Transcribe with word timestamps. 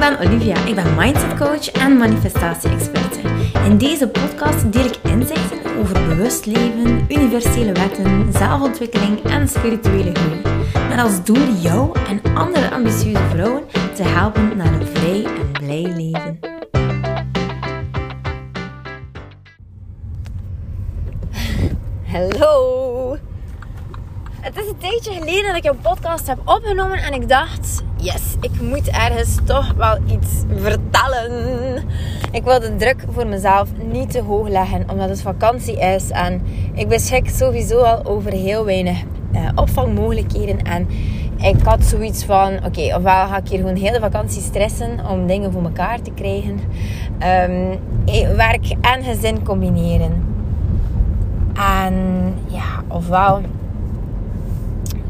ben 0.00 0.18
Olivia. 0.18 0.64
Ik 0.64 0.74
ben 0.74 0.94
mindset 0.94 1.38
coach 1.38 1.70
en 1.70 1.96
manifestatie-experte. 1.96 3.20
In 3.64 3.78
deze 3.78 4.08
podcast 4.08 4.72
deel 4.72 4.84
ik 4.84 4.96
inzichten 5.02 5.76
over 5.78 6.08
bewust 6.08 6.46
leven, 6.46 7.04
universele 7.08 7.72
wetten, 7.72 8.32
zelfontwikkeling 8.32 9.22
en 9.22 9.48
spirituele 9.48 10.14
groei. 10.14 10.40
Met 10.88 10.98
als 10.98 11.24
doel 11.24 11.52
jou 11.60 11.98
en 12.08 12.34
andere 12.34 12.70
ambitieuze 12.70 13.22
vrouwen 13.30 13.62
te 13.94 14.02
helpen 14.02 14.56
naar 14.56 14.72
een 14.72 14.86
vrij 14.86 15.24
en 15.24 15.52
blij 15.52 15.92
leven. 15.96 16.38
Hallo! 22.06 23.16
Het 24.40 24.56
is 24.56 24.66
een 24.66 24.78
tijdje 24.78 25.12
geleden 25.12 25.46
dat 25.46 25.56
ik 25.56 25.64
een 25.64 25.80
podcast 25.80 26.26
heb 26.26 26.38
opgenomen 26.44 26.98
en 26.98 27.12
ik 27.12 27.28
dacht, 27.28 27.79
yes, 28.00 28.36
ik 28.40 28.60
moet 28.60 28.88
ergens 28.88 29.36
toch 29.44 29.72
wel 29.76 29.98
iets 30.06 30.42
vertellen. 30.56 31.82
Ik 32.32 32.44
wil 32.44 32.60
de 32.60 32.76
druk 32.76 33.04
voor 33.10 33.26
mezelf 33.26 33.68
niet 33.92 34.10
te 34.10 34.22
hoog 34.22 34.48
leggen, 34.48 34.90
omdat 34.90 35.08
het 35.08 35.22
vakantie 35.22 35.78
is 35.78 36.10
en 36.10 36.42
ik 36.74 36.88
beschik 36.88 37.28
sowieso 37.28 37.80
al 37.80 38.04
over 38.04 38.32
heel 38.32 38.64
weinig 38.64 38.98
uh, 39.32 39.48
opvangmogelijkheden. 39.54 40.62
En 40.62 40.88
ik 41.36 41.56
had 41.64 41.84
zoiets 41.84 42.24
van, 42.24 42.64
oké, 42.64 42.96
ofwel 42.96 43.26
ga 43.26 43.36
ik 43.36 43.48
hier 43.48 43.58
gewoon 43.58 43.76
heel 43.76 43.92
de 43.92 44.00
vakantie 44.00 44.42
stressen 44.42 45.06
om 45.10 45.26
dingen 45.26 45.52
voor 45.52 45.62
elkaar 45.62 46.02
te 46.02 46.10
krijgen. 46.10 46.60
Um, 47.48 47.78
werk 48.36 48.76
en 48.80 49.04
gezin 49.04 49.42
combineren. 49.42 50.24
En 51.54 51.94
ja, 52.46 52.82
ofwel 52.88 53.40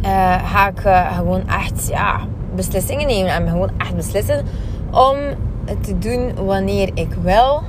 uh, 0.03 0.51
ga 0.53 0.69
ik 0.69 0.85
uh, 0.85 1.17
gewoon 1.17 1.49
echt 1.49 1.89
ja, 1.89 2.21
beslissingen 2.55 3.07
nemen. 3.07 3.33
En 3.33 3.49
gewoon 3.49 3.71
echt 3.77 3.97
beslissen 3.97 4.45
om 4.91 5.17
het 5.65 5.85
te 5.85 5.99
doen 5.99 6.45
wanneer 6.45 6.91
ik 6.95 7.15
wil. 7.23 7.63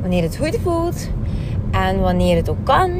Wanneer 0.00 0.22
het 0.22 0.36
goed 0.36 0.58
voelt. 0.62 1.08
En 1.70 2.00
wanneer 2.00 2.36
het 2.36 2.48
ook 2.48 2.64
kan. 2.64 2.90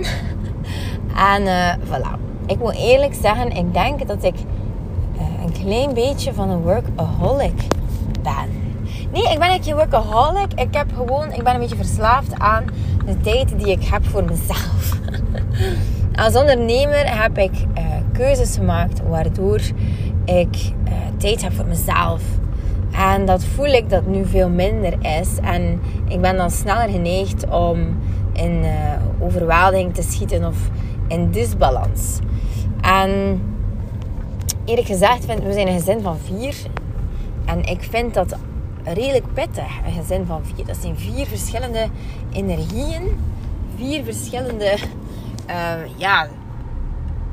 en 1.35 1.43
uh, 1.43 1.75
voilà. 1.75 2.27
Ik 2.47 2.59
moet 2.59 2.77
eerlijk 2.77 3.15
zeggen, 3.15 3.51
ik 3.51 3.73
denk 3.73 4.07
dat 4.07 4.25
ik 4.25 4.35
een 5.45 5.53
klein 5.65 5.95
beetje 5.95 6.35
van 6.35 6.51
een 6.51 6.63
workaholic 6.63 7.67
ben. 8.23 8.67
Nee, 9.13 9.33
ik 9.33 9.39
ben 9.39 9.63
geen 9.63 9.75
workaholic. 9.75 10.53
Ik, 10.55 10.75
heb 10.75 10.87
gewoon, 10.95 11.33
ik 11.33 11.43
ben 11.43 11.55
een 11.55 11.61
beetje 11.61 11.77
verslaafd 11.77 12.39
aan 12.39 12.65
de 13.07 13.21
tijd 13.21 13.59
die 13.59 13.71
ik 13.71 13.85
heb 13.85 14.07
voor 14.07 14.25
mezelf. 14.25 14.99
Als 16.25 16.35
ondernemer 16.37 17.23
heb 17.23 17.39
ik 17.39 17.53
uh, 17.53 17.85
keuzes 18.13 18.57
gemaakt 18.57 19.01
waardoor 19.09 19.61
ik 20.29 20.73
uh, 20.89 20.93
tijd 21.17 21.43
heb 21.43 21.53
voor 21.53 21.67
mezelf. 21.67 22.23
En 22.93 23.25
dat 23.25 23.45
voel 23.45 23.67
ik 23.67 23.91
dat 23.91 24.07
nu 24.07 24.27
veel 24.27 24.49
minder 24.49 24.95
is. 25.21 25.29
En 25.43 25.81
ik 26.09 26.21
ben 26.21 26.37
dan 26.37 26.51
sneller 26.51 26.89
geneigd 26.89 27.49
om 27.49 27.99
in 28.33 28.65
uh, 28.65 28.71
overweldiging 29.21 29.95
te 29.95 30.03
schieten 30.03 30.45
of 30.45 30.57
in 31.09 31.31
disbalans. 31.31 32.19
En 32.81 33.43
eerlijk 34.65 34.87
gezegd, 34.87 35.25
vind, 35.25 35.43
we 35.43 35.53
zijn 35.53 35.69
een 35.69 35.79
gezin 35.79 36.01
van 36.01 36.19
vier. 36.19 36.55
En 37.45 37.65
ik 37.65 37.83
vind 37.83 38.15
dat 38.15 38.37
redelijk 38.85 39.33
pittig, 39.33 39.71
een 39.87 39.93
gezin 39.93 40.27
van 40.27 40.41
vier. 40.45 40.67
Dat 40.67 40.77
zijn 40.81 40.97
vier 40.97 41.27
verschillende 41.27 41.87
energieën. 42.33 43.03
Vier 43.77 44.05
verschillende 44.05 44.77
uh, 45.51 45.97
ja, 45.97 46.29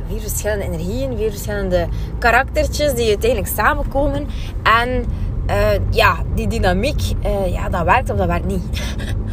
vier 0.08 0.20
verschillende 0.20 0.64
energieën, 0.64 1.18
vier 1.18 1.30
verschillende 1.30 1.88
karaktertjes 2.20 2.94
die 2.94 3.08
uiteindelijk 3.08 3.52
samenkomen. 3.56 4.28
En 4.64 5.06
uh, 5.50 5.80
ja, 5.90 6.16
die 6.36 6.48
dynamiek, 6.48 7.02
uh, 7.26 7.54
ja, 7.54 7.70
dat 7.70 7.84
werkt 7.84 8.10
of 8.10 8.18
dat 8.18 8.28
werkt 8.28 8.46
niet. 8.46 8.64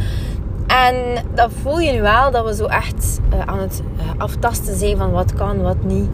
en 0.86 0.94
dat 1.34 1.50
voel 1.62 1.80
je 1.80 1.92
nu 1.92 2.00
wel, 2.00 2.30
dat 2.30 2.44
we 2.44 2.54
zo 2.54 2.64
echt 2.64 3.20
aan 3.46 3.58
het 3.58 3.82
aftasten 4.18 4.76
zijn 4.76 4.96
van 4.96 5.10
wat 5.10 5.34
kan, 5.34 5.62
wat 5.62 5.84
niet. 5.84 6.08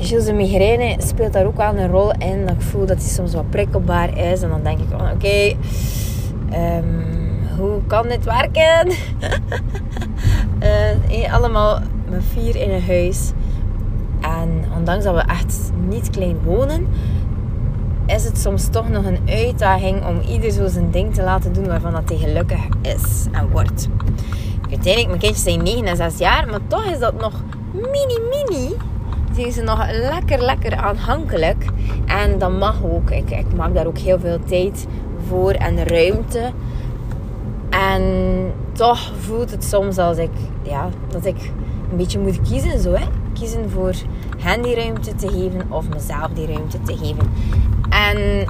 Gilles 0.00 0.24
de 0.24 0.32
migraine 0.32 0.96
speelt 0.98 1.32
daar 1.32 1.46
ook 1.46 1.56
wel 1.56 1.76
een 1.76 1.90
rol 1.90 2.12
in. 2.12 2.46
Dat 2.46 2.54
ik 2.54 2.62
voel 2.62 2.86
dat 2.86 2.96
hij 2.96 3.08
soms 3.08 3.34
wat 3.34 3.50
prikkelbaar 3.50 4.18
is. 4.18 4.42
En 4.42 4.48
dan 4.48 4.62
denk 4.62 4.78
ik 4.78 4.86
van 4.90 5.10
oké, 5.10 5.56
um, 6.52 7.06
hoe 7.58 7.80
kan 7.86 8.08
dit 8.08 8.24
werken? 8.24 8.92
allemaal 11.32 11.78
met 12.08 12.22
vier 12.32 12.56
in 12.56 12.70
een 12.70 12.86
huis. 12.86 13.32
En 14.38 14.64
ondanks 14.76 15.04
dat 15.04 15.14
we 15.14 15.20
echt 15.20 15.70
niet 15.88 16.10
klein 16.10 16.38
wonen, 16.44 16.86
is 18.06 18.24
het 18.24 18.38
soms 18.38 18.68
toch 18.68 18.88
nog 18.88 19.04
een 19.04 19.18
uitdaging 19.26 20.06
om 20.06 20.20
ieder 20.20 20.50
zo 20.50 20.68
zijn 20.68 20.90
ding 20.90 21.14
te 21.14 21.22
laten 21.22 21.52
doen 21.52 21.66
waarvan 21.66 21.92
dat 21.92 22.08
hij 22.08 22.18
gelukkig 22.18 22.60
is 22.82 23.26
en 23.32 23.50
wordt. 23.50 23.88
Uiteindelijk, 24.70 25.06
mijn 25.06 25.18
kindjes 25.18 25.42
zijn 25.42 25.62
9 25.62 25.84
en 25.84 25.96
6 25.96 26.18
jaar, 26.18 26.46
maar 26.46 26.60
toch 26.66 26.84
is 26.84 26.98
dat 26.98 27.20
nog 27.20 27.32
mini 27.72 28.18
mini. 28.30 28.74
Zijn 29.50 29.64
nog 29.64 29.90
lekker, 29.90 30.44
lekker 30.44 30.76
aanhankelijk. 30.76 31.64
En 32.06 32.38
dat 32.38 32.58
mag 32.58 32.84
ook. 32.84 33.10
Ik, 33.10 33.30
ik 33.30 33.54
maak 33.56 33.74
daar 33.74 33.86
ook 33.86 33.98
heel 33.98 34.18
veel 34.18 34.38
tijd 34.44 34.86
voor 35.28 35.50
en 35.50 35.84
ruimte. 35.86 36.50
En 37.70 38.02
toch 38.72 39.12
voelt 39.20 39.50
het 39.50 39.64
soms 39.64 39.98
als 39.98 40.18
ik, 40.18 40.30
ja, 40.62 40.88
dat 41.08 41.24
ik 41.24 41.52
een 41.90 41.96
beetje 41.96 42.18
moet 42.18 42.40
kiezen. 42.40 42.80
Zo, 42.80 42.92
hè? 42.92 43.04
Voor 43.48 43.94
hen 44.38 44.62
die 44.62 44.74
ruimte 44.74 45.14
te 45.14 45.28
geven 45.28 45.66
of 45.68 45.88
mezelf 45.88 46.28
die 46.34 46.46
ruimte 46.46 46.82
te 46.82 46.96
geven. 46.96 47.32
En 47.88 48.46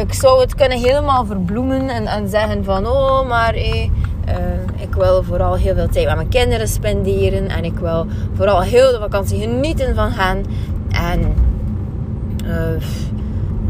ik 0.00 0.12
zou 0.12 0.40
het 0.40 0.54
kunnen 0.54 0.78
helemaal 0.78 1.26
verbloemen 1.26 1.88
en, 1.88 2.06
en 2.06 2.28
zeggen 2.28 2.64
van... 2.64 2.86
Oh, 2.86 3.28
maar 3.28 3.54
eh, 3.54 3.90
ik 4.76 4.94
wil 4.94 5.22
vooral 5.22 5.54
heel 5.54 5.74
veel 5.74 5.88
tijd 5.88 6.06
met 6.06 6.16
mijn 6.16 6.28
kinderen 6.28 6.68
spenderen. 6.68 7.48
En 7.48 7.64
ik 7.64 7.78
wil 7.78 8.06
vooral 8.34 8.62
heel 8.62 8.90
de 8.90 8.98
vakantie 9.00 9.40
genieten 9.40 9.94
van 9.94 10.10
hen. 10.10 10.44
En... 10.90 11.34
Uh, 12.44 12.82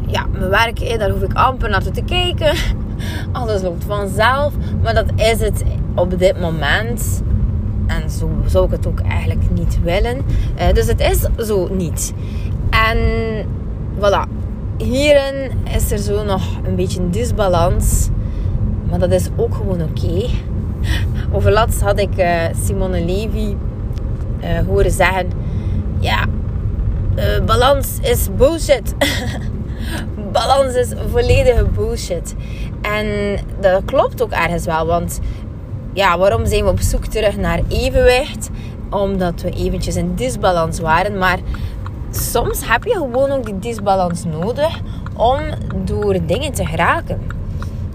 ja, 0.07 0.27
mijn 0.33 0.51
werk, 0.51 0.81
eh, 0.81 0.99
daar 0.99 1.11
hoef 1.11 1.23
ik 1.23 1.35
amper 1.35 1.71
naartoe 1.71 1.93
te 1.93 2.03
kijken. 2.03 2.55
Alles 3.33 3.63
loopt 3.63 3.85
vanzelf. 3.85 4.53
Maar 4.83 4.95
dat 4.95 5.07
is 5.17 5.41
het 5.41 5.65
op 5.95 6.19
dit 6.19 6.41
moment. 6.41 7.23
En 7.87 8.11
zo 8.11 8.31
zou 8.47 8.65
ik 8.65 8.71
het 8.71 8.87
ook 8.87 9.01
eigenlijk 9.01 9.51
niet 9.51 9.83
willen. 9.83 10.17
Uh, 10.59 10.73
dus 10.73 10.87
het 10.87 11.01
is 11.01 11.47
zo 11.47 11.69
niet. 11.75 12.13
En 12.71 12.99
voilà. 13.99 14.29
Hierin 14.79 15.51
is 15.75 15.91
er 15.91 15.99
zo 15.99 16.25
nog 16.25 16.43
een 16.65 16.77
beetje 16.77 17.01
een 17.01 17.11
disbalans. 17.11 18.09
Maar 18.91 18.99
dat 18.99 19.13
is 19.13 19.29
ook 19.37 19.55
gewoon 19.55 19.83
oké. 19.83 20.25
Okay. 20.87 21.39
Overlaatst 21.39 21.81
had 21.81 21.99
ik 21.99 22.19
uh, 22.19 22.43
Simone 22.65 23.01
Levy 23.01 23.55
uh, 24.45 24.67
horen 24.67 24.91
zeggen: 24.91 25.27
Ja, 26.01 26.25
balans 27.47 27.99
is 28.03 28.29
bullshit. 28.37 28.95
balans 30.33 30.75
is 30.75 30.93
volledige 31.11 31.65
bullshit. 31.65 32.35
En 32.83 33.39
dat 33.61 33.85
klopt 33.85 34.23
ook 34.23 34.31
ergens 34.31 34.65
wel, 34.65 34.87
want 34.87 35.21
ja, 35.97 36.19
waarom 36.19 36.47
zijn 36.47 36.65
we 36.65 36.71
op 36.71 36.81
zoek 36.81 37.05
terug 37.05 37.37
naar 37.37 37.61
evenwicht? 37.69 38.51
Omdat 38.91 39.43
we 39.43 39.51
eventjes 39.51 39.97
in 39.97 40.15
disbalans 40.15 40.81
waren, 40.81 41.19
maar 41.19 41.39
soms 42.11 42.69
heb 42.69 42.85
je 42.85 42.93
gewoon 42.93 43.31
ook 43.31 43.45
die 43.45 43.59
disbalans 43.59 44.25
nodig 44.25 44.81
om 45.17 45.41
door 45.85 46.27
dingen 46.27 46.53
te 46.53 46.67
geraken. 46.67 47.21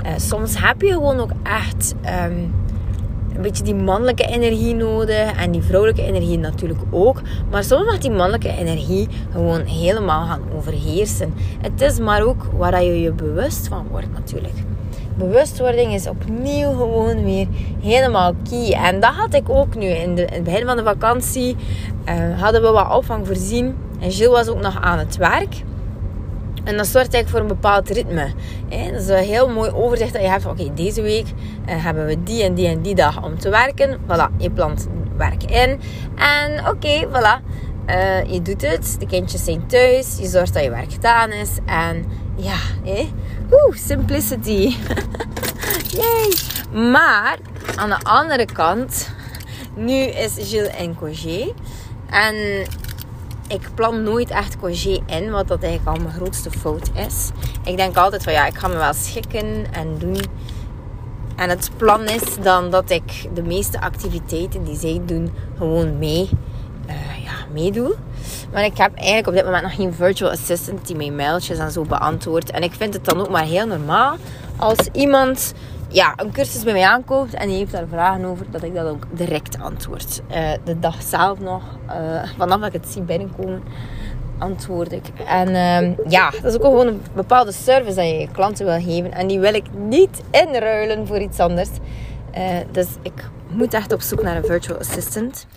Uh, 0.05 0.11
soms 0.17 0.59
heb 0.59 0.81
je 0.81 0.91
gewoon 0.91 1.19
ook 1.19 1.31
echt 1.43 1.95
um, 2.25 2.53
een 3.35 3.41
beetje 3.41 3.63
die 3.63 3.75
mannelijke 3.75 4.25
energie 4.25 4.75
nodig 4.75 5.37
en 5.37 5.51
die 5.51 5.61
vrouwelijke 5.61 6.03
energie 6.05 6.37
natuurlijk 6.37 6.81
ook. 6.91 7.21
Maar 7.51 7.63
soms 7.63 7.85
mag 7.85 7.97
die 7.97 8.11
mannelijke 8.11 8.57
energie 8.57 9.07
gewoon 9.31 9.61
helemaal 9.61 10.25
gaan 10.25 10.41
overheersen. 10.55 11.33
Het 11.61 11.81
is 11.81 11.99
maar 11.99 12.23
ook 12.23 12.43
waar 12.57 12.83
je 12.83 13.01
je 13.01 13.11
bewust 13.11 13.67
van 13.67 13.87
wordt 13.89 14.13
natuurlijk. 14.13 14.55
Bewustwording 15.21 15.93
is 15.93 16.07
opnieuw 16.07 16.71
gewoon 16.71 17.23
weer 17.23 17.47
helemaal 17.81 18.33
key. 18.49 18.73
En 18.73 18.99
dat 18.99 19.13
had 19.13 19.33
ik 19.33 19.49
ook 19.49 19.75
nu. 19.75 19.85
In, 19.85 20.15
de, 20.15 20.25
in 20.25 20.33
het 20.33 20.43
begin 20.43 20.65
van 20.65 20.77
de 20.77 20.83
vakantie 20.83 21.55
uh, 22.05 22.41
hadden 22.41 22.61
we 22.61 22.71
wat 22.71 22.95
opvang 22.95 23.27
voorzien. 23.27 23.75
En 23.99 24.11
Gilles 24.11 24.31
was 24.31 24.47
ook 24.47 24.61
nog 24.61 24.81
aan 24.81 24.97
het 24.97 25.17
werk. 25.17 25.63
En 26.63 26.77
dat 26.77 26.87
zorgt 26.87 27.13
eigenlijk 27.13 27.29
voor 27.29 27.39
een 27.39 27.47
bepaald 27.47 27.89
ritme. 27.89 28.31
Dat 28.69 29.01
is 29.01 29.07
een 29.07 29.17
heel 29.17 29.49
mooi 29.49 29.71
overzicht 29.71 30.13
dat 30.13 30.21
je 30.21 30.27
hebt. 30.27 30.45
Oké, 30.45 30.73
deze 30.73 31.01
week 31.01 31.25
uh, 31.25 31.83
hebben 31.83 32.05
we 32.05 32.23
die 32.23 32.43
en 32.43 32.53
die 32.53 32.67
en 32.67 32.81
die 32.81 32.95
dag 32.95 33.23
om 33.23 33.39
te 33.39 33.49
werken. 33.49 33.97
Voilà, 34.07 34.37
je 34.37 34.51
plant 34.51 34.87
werk 35.17 35.43
in. 35.43 35.79
En 36.15 36.67
oké, 36.67 37.07
voilà. 37.07 37.59
Uh, 37.87 38.23
je 38.23 38.41
doet 38.41 38.61
het. 38.61 38.95
De 38.99 39.05
kindjes 39.05 39.43
zijn 39.43 39.67
thuis. 39.67 40.17
Je 40.19 40.27
zorgt 40.27 40.53
dat 40.53 40.63
je 40.63 40.69
werk 40.69 40.93
gedaan 40.93 41.31
is. 41.31 41.49
En 41.65 42.05
ja, 42.35 42.57
hé. 42.83 43.09
Oeh, 43.51 43.75
simplicity. 43.75 44.75
Yay. 45.97 46.33
Maar, 46.91 47.37
aan 47.75 47.89
de 47.89 47.99
andere 48.03 48.45
kant... 48.45 49.09
Nu 49.75 49.93
is 49.93 50.33
Gilles 50.37 50.67
en 50.67 50.95
Cogé. 50.95 51.53
En 52.09 52.35
ik 53.47 53.69
plan 53.75 54.03
nooit 54.03 54.29
echt 54.29 54.57
congé 54.59 54.99
in, 55.05 55.31
wat 55.31 55.47
dat 55.47 55.63
eigenlijk 55.63 55.97
al 55.97 56.03
mijn 56.03 56.15
grootste 56.15 56.51
fout 56.51 56.89
is. 56.93 57.29
Ik 57.63 57.77
denk 57.77 57.97
altijd 57.97 58.23
van 58.23 58.33
ja, 58.33 58.45
ik 58.45 58.57
ga 58.57 58.67
me 58.67 58.75
wel 58.75 58.93
schikken 58.93 59.73
en 59.73 59.97
doen. 59.97 60.17
En 61.35 61.49
het 61.49 61.71
plan 61.77 62.03
is 62.03 62.23
dan 62.41 62.71
dat 62.71 62.89
ik 62.89 63.29
de 63.33 63.43
meeste 63.43 63.81
activiteiten 63.81 64.63
die 64.63 64.77
zij 64.77 65.01
doen 65.05 65.31
gewoon 65.57 65.97
mee, 65.97 66.29
uh, 66.87 67.23
ja, 67.23 67.33
meedoe. 67.53 67.95
Maar 68.53 68.63
ik 68.63 68.77
heb 68.77 68.95
eigenlijk 68.95 69.27
op 69.27 69.33
dit 69.33 69.43
moment 69.45 69.63
nog 69.63 69.75
geen 69.75 69.93
virtual 69.93 70.31
assistant 70.31 70.87
die 70.87 70.95
mijn 70.95 71.15
mailtjes 71.15 71.57
en 71.57 71.71
zo 71.71 71.83
beantwoordt. 71.83 72.51
En 72.51 72.63
ik 72.63 72.73
vind 72.73 72.93
het 72.93 73.05
dan 73.05 73.19
ook 73.19 73.29
maar 73.29 73.45
heel 73.45 73.67
normaal 73.67 74.15
als 74.57 74.89
iemand 74.91 75.53
ja, 75.87 76.13
een 76.15 76.31
cursus 76.31 76.63
bij 76.63 76.73
mij 76.73 76.85
aankoopt 76.85 77.33
en 77.33 77.47
die 77.47 77.57
heeft 77.57 77.71
daar 77.71 77.87
vragen 77.87 78.25
over, 78.25 78.45
dat 78.51 78.63
ik 78.63 78.75
dat 78.75 78.87
ook 78.87 79.03
direct 79.11 79.61
antwoord. 79.61 80.21
Uh, 80.31 80.51
de 80.63 80.79
dag 80.79 81.01
zelf 81.01 81.39
nog, 81.39 81.63
uh, 81.87 82.23
vanaf 82.37 82.59
dat 82.59 82.67
ik 82.67 82.81
het 82.81 82.91
zie 82.91 83.01
binnenkomen, 83.01 83.63
antwoord 84.37 84.91
ik. 84.91 85.05
En 85.27 85.47
uh, 85.49 86.09
ja, 86.09 86.29
dat 86.29 86.51
is 86.51 86.55
ook 86.55 86.63
gewoon 86.63 86.87
een 86.87 87.01
bepaalde 87.15 87.51
service 87.51 87.95
dat 87.95 88.05
je 88.05 88.13
je 88.13 88.31
klanten 88.31 88.65
wil 88.65 88.81
geven. 88.81 89.11
En 89.11 89.27
die 89.27 89.39
wil 89.39 89.53
ik 89.53 89.65
niet 89.73 90.21
inruilen 90.31 91.07
voor 91.07 91.19
iets 91.19 91.39
anders. 91.39 91.69
Uh, 92.37 92.41
dus 92.71 92.87
ik 93.01 93.29
moet 93.47 93.73
echt 93.73 93.93
op 93.93 94.01
zoek 94.01 94.21
naar 94.21 94.35
een 94.35 94.45
virtual 94.45 94.79
assistant. 94.79 95.47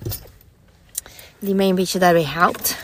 Die 1.45 1.55
mij 1.55 1.69
een 1.69 1.75
beetje 1.75 1.99
daarbij 1.99 2.25
helpt. 2.25 2.77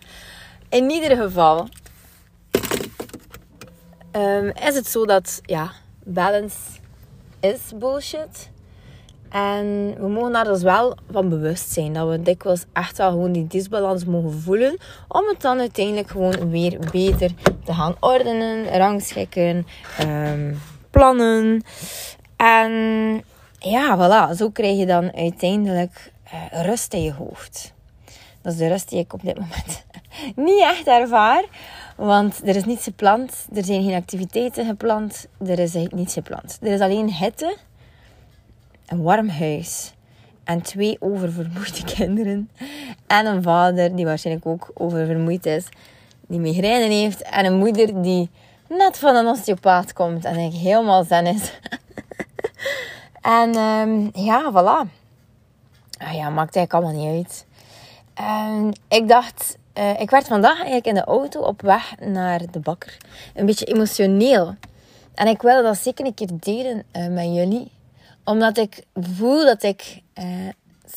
In 0.68 0.90
ieder 0.90 1.16
geval 1.16 1.68
um, 4.12 4.48
is 4.48 4.74
het 4.74 4.86
zo 4.86 5.06
dat 5.06 5.40
ja, 5.44 5.72
balance 6.04 6.56
is 7.40 7.60
bullshit. 7.74 8.50
En 9.28 9.94
we 9.98 10.08
mogen 10.08 10.32
daar 10.32 10.44
dus 10.44 10.62
wel 10.62 10.96
van 11.10 11.28
bewust 11.28 11.72
zijn. 11.72 11.92
Dat 11.92 12.08
we 12.08 12.22
dikwijls 12.22 12.64
echt 12.72 12.98
wel 12.98 13.10
gewoon 13.10 13.32
die 13.32 13.46
disbalans 13.46 14.04
mogen 14.04 14.40
voelen. 14.40 14.78
Om 15.08 15.26
het 15.26 15.40
dan 15.40 15.58
uiteindelijk 15.58 16.08
gewoon 16.08 16.50
weer 16.50 16.78
beter 16.92 17.30
te 17.64 17.74
gaan 17.74 17.96
ordenen, 18.00 18.76
rangschikken, 18.76 19.66
um, 20.00 20.60
plannen. 20.90 21.62
En 22.36 22.72
ja, 23.58 23.96
voilà. 23.96 24.36
Zo 24.36 24.50
krijg 24.50 24.78
je 24.78 24.86
dan 24.86 25.12
uiteindelijk 25.12 26.12
uh, 26.32 26.64
rust 26.64 26.94
in 26.94 27.02
je 27.02 27.12
hoofd. 27.12 27.76
Dat 28.42 28.52
is 28.52 28.58
de 28.58 28.68
rust 28.68 28.88
die 28.88 28.98
ik 28.98 29.12
op 29.12 29.22
dit 29.22 29.38
moment 29.38 29.84
niet 30.48 30.62
echt 30.62 30.86
ervaar. 30.86 31.44
Want 31.96 32.48
er 32.48 32.56
is 32.56 32.64
niets 32.64 32.84
gepland. 32.84 33.46
Er 33.54 33.64
zijn 33.64 33.82
geen 33.82 33.94
activiteiten 33.94 34.66
gepland. 34.66 35.26
Er 35.46 35.58
is 35.58 35.74
niets 35.90 36.12
gepland. 36.12 36.58
Er 36.62 36.72
is 36.72 36.80
alleen 36.80 37.12
hitte, 37.12 37.56
een 38.86 39.02
warm 39.02 39.28
huis 39.28 39.92
en 40.48 40.62
twee 40.62 40.96
oververmoeide 41.00 41.84
kinderen. 41.94 42.50
En 43.06 43.26
een 43.26 43.42
vader 43.42 43.96
die 43.96 44.04
waarschijnlijk 44.04 44.46
ook 44.46 44.70
oververmoeid 44.74 45.46
is. 45.46 45.66
Die 46.26 46.40
migraine 46.40 46.94
heeft. 46.94 47.22
En 47.22 47.44
een 47.44 47.58
moeder 47.58 48.02
die 48.02 48.30
net 48.68 48.98
van 48.98 49.14
een 49.14 49.26
osteopaat 49.26 49.92
komt. 49.92 50.24
En 50.24 50.36
ik 50.36 50.52
helemaal 50.52 51.04
zen 51.04 51.26
is. 51.26 51.52
en 53.40 53.56
um, 53.56 54.10
ja, 54.12 54.50
voilà. 54.52 54.90
Ah 55.98 56.14
ja, 56.14 56.30
maakt 56.30 56.56
eigenlijk 56.56 56.72
allemaal 56.72 56.92
niet 56.92 57.16
uit. 57.16 57.46
En 58.18 58.72
ik 58.88 59.08
dacht, 59.08 59.56
uh, 59.74 60.00
ik 60.00 60.10
werd 60.10 60.26
vandaag 60.26 60.56
eigenlijk 60.56 60.86
in 60.86 60.94
de 60.94 61.04
auto 61.04 61.40
op 61.40 61.62
weg 61.62 61.94
naar 62.00 62.40
de 62.50 62.60
bakker. 62.60 62.96
Een 63.34 63.46
beetje 63.46 63.64
emotioneel. 63.64 64.54
En 65.14 65.26
ik 65.26 65.42
wilde 65.42 65.62
dat 65.62 65.78
zeker 65.78 66.06
een 66.06 66.14
keer 66.14 66.28
delen 66.32 66.82
uh, 66.92 67.06
met 67.06 67.34
jullie. 67.34 67.70
Omdat 68.24 68.56
ik 68.56 68.84
voel 68.94 69.44
dat 69.44 69.62
ik 69.62 70.02
uh, 70.18 70.24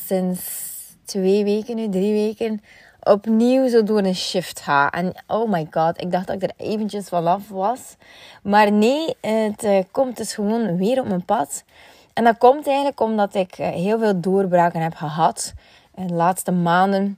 sinds 0.05 0.41
twee 1.05 1.43
weken 1.43 1.75
nu, 1.75 1.89
drie 1.89 2.13
weken, 2.13 2.63
opnieuw 3.03 3.67
zo 3.67 3.83
door 3.83 3.99
een 3.99 4.15
shift 4.15 4.59
ga. 4.59 4.89
En 4.89 5.13
oh 5.27 5.51
my 5.51 5.67
god, 5.71 6.01
ik 6.01 6.11
dacht 6.11 6.27
dat 6.27 6.35
ik 6.35 6.43
er 6.43 6.65
eventjes 6.65 7.07
vanaf 7.07 7.49
was. 7.49 7.95
Maar 8.43 8.71
nee, 8.71 9.15
het 9.21 9.85
komt 9.91 10.17
dus 10.17 10.33
gewoon 10.33 10.77
weer 10.77 10.99
op 10.99 11.07
mijn 11.07 11.25
pad. 11.25 11.63
En 12.13 12.23
dat 12.23 12.37
komt 12.37 12.67
eigenlijk 12.67 12.99
omdat 12.99 13.35
ik 13.35 13.55
heel 13.55 13.99
veel 13.99 14.19
doorbraken 14.19 14.81
heb 14.81 14.95
gehad 14.95 15.53
de 15.95 16.13
laatste 16.13 16.51
maanden. 16.51 17.17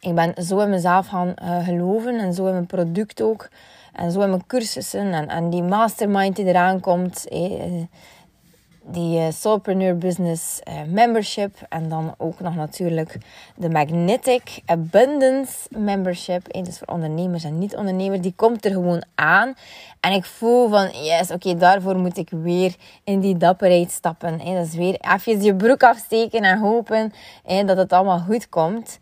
Ik 0.00 0.14
ben 0.14 0.44
zo 0.44 0.58
in 0.58 0.70
mezelf 0.70 1.06
gaan 1.06 1.34
uh, 1.42 1.64
geloven 1.64 2.18
en 2.18 2.34
zo 2.34 2.46
in 2.46 2.52
mijn 2.52 2.66
product 2.66 3.22
ook. 3.22 3.48
En 3.92 4.12
zo 4.12 4.20
in 4.20 4.28
mijn 4.28 4.46
cursussen 4.46 5.12
en, 5.12 5.28
en 5.28 5.50
die 5.50 5.62
mastermind 5.62 6.36
die 6.36 6.44
eraan 6.44 6.80
komt. 6.80 7.28
Eh, 7.28 7.82
die 8.84 9.32
uh, 9.66 9.92
Business 9.94 10.60
uh, 10.68 10.74
Membership. 10.86 11.56
En 11.68 11.88
dan 11.88 12.14
ook 12.18 12.40
nog 12.40 12.54
natuurlijk 12.54 13.18
de 13.56 13.70
Magnetic 13.70 14.60
Abundance 14.66 15.68
Membership. 15.70 16.48
Eh, 16.48 16.62
dus 16.62 16.78
voor 16.78 16.86
ondernemers 16.86 17.44
en 17.44 17.58
niet-ondernemers. 17.58 18.20
Die 18.20 18.32
komt 18.36 18.64
er 18.64 18.70
gewoon 18.70 19.04
aan. 19.14 19.54
En 20.00 20.12
ik 20.12 20.24
voel 20.24 20.68
van, 20.68 20.88
yes, 21.02 21.30
oké, 21.30 21.56
daarvoor 21.56 21.96
moet 21.96 22.16
ik 22.16 22.28
weer 22.30 22.74
in 23.04 23.20
die 23.20 23.36
dapperheid 23.36 23.90
stappen. 23.90 24.40
Eh. 24.40 24.54
Dat 24.54 24.66
is 24.66 24.74
weer 24.74 24.96
even 25.14 25.42
je 25.42 25.54
broek 25.54 25.82
afsteken 25.82 26.42
en 26.42 26.58
hopen 26.58 27.12
eh, 27.44 27.66
dat 27.66 27.76
het 27.76 27.92
allemaal 27.92 28.18
goed 28.18 28.48
komt. 28.48 28.98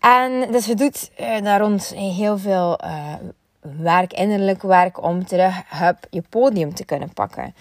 En 0.00 0.52
dus 0.52 0.66
je 0.66 0.74
doet 0.74 1.10
uh, 1.20 1.42
daar 1.42 1.60
rond 1.60 1.94
heel 1.94 2.38
veel 2.38 2.78
werk, 3.60 4.12
innerlijk 4.12 4.62
werk, 4.62 5.02
om 5.02 5.26
terug 5.26 5.62
hup, 5.68 6.06
je 6.10 6.22
podium 6.28 6.74
te 6.74 6.84
kunnen 6.84 7.12
pakken. 7.12 7.54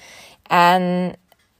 En 0.47 1.13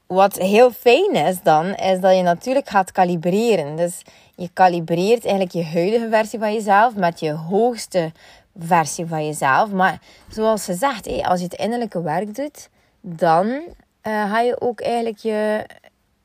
wat 0.06 0.36
heel 0.36 0.70
fijn 0.70 1.12
is 1.14 1.42
dan, 1.42 1.74
is 1.74 2.00
dat 2.00 2.16
je 2.16 2.22
natuurlijk 2.22 2.68
gaat 2.68 2.92
kalibreren. 2.92 3.76
Dus 3.76 4.02
je 4.34 4.48
kalibreert 4.52 5.24
eigenlijk 5.24 5.52
je 5.52 5.64
huidige 5.64 6.08
versie 6.08 6.38
van 6.38 6.52
jezelf 6.52 6.94
met 6.94 7.20
je 7.20 7.32
hoogste 7.32 8.12
versie 8.58 9.06
van 9.06 9.26
jezelf. 9.26 9.70
Maar 9.70 10.00
zoals 10.28 10.64
gezegd, 10.64 11.22
als 11.22 11.38
je 11.40 11.44
het 11.44 11.54
innerlijke 11.54 12.02
werk 12.02 12.34
doet, 12.34 12.68
dan 13.00 13.46
uh, 13.46 13.62
ga 14.02 14.40
je 14.40 14.60
ook 14.60 14.80
eigenlijk 14.80 15.18
je, 15.18 15.66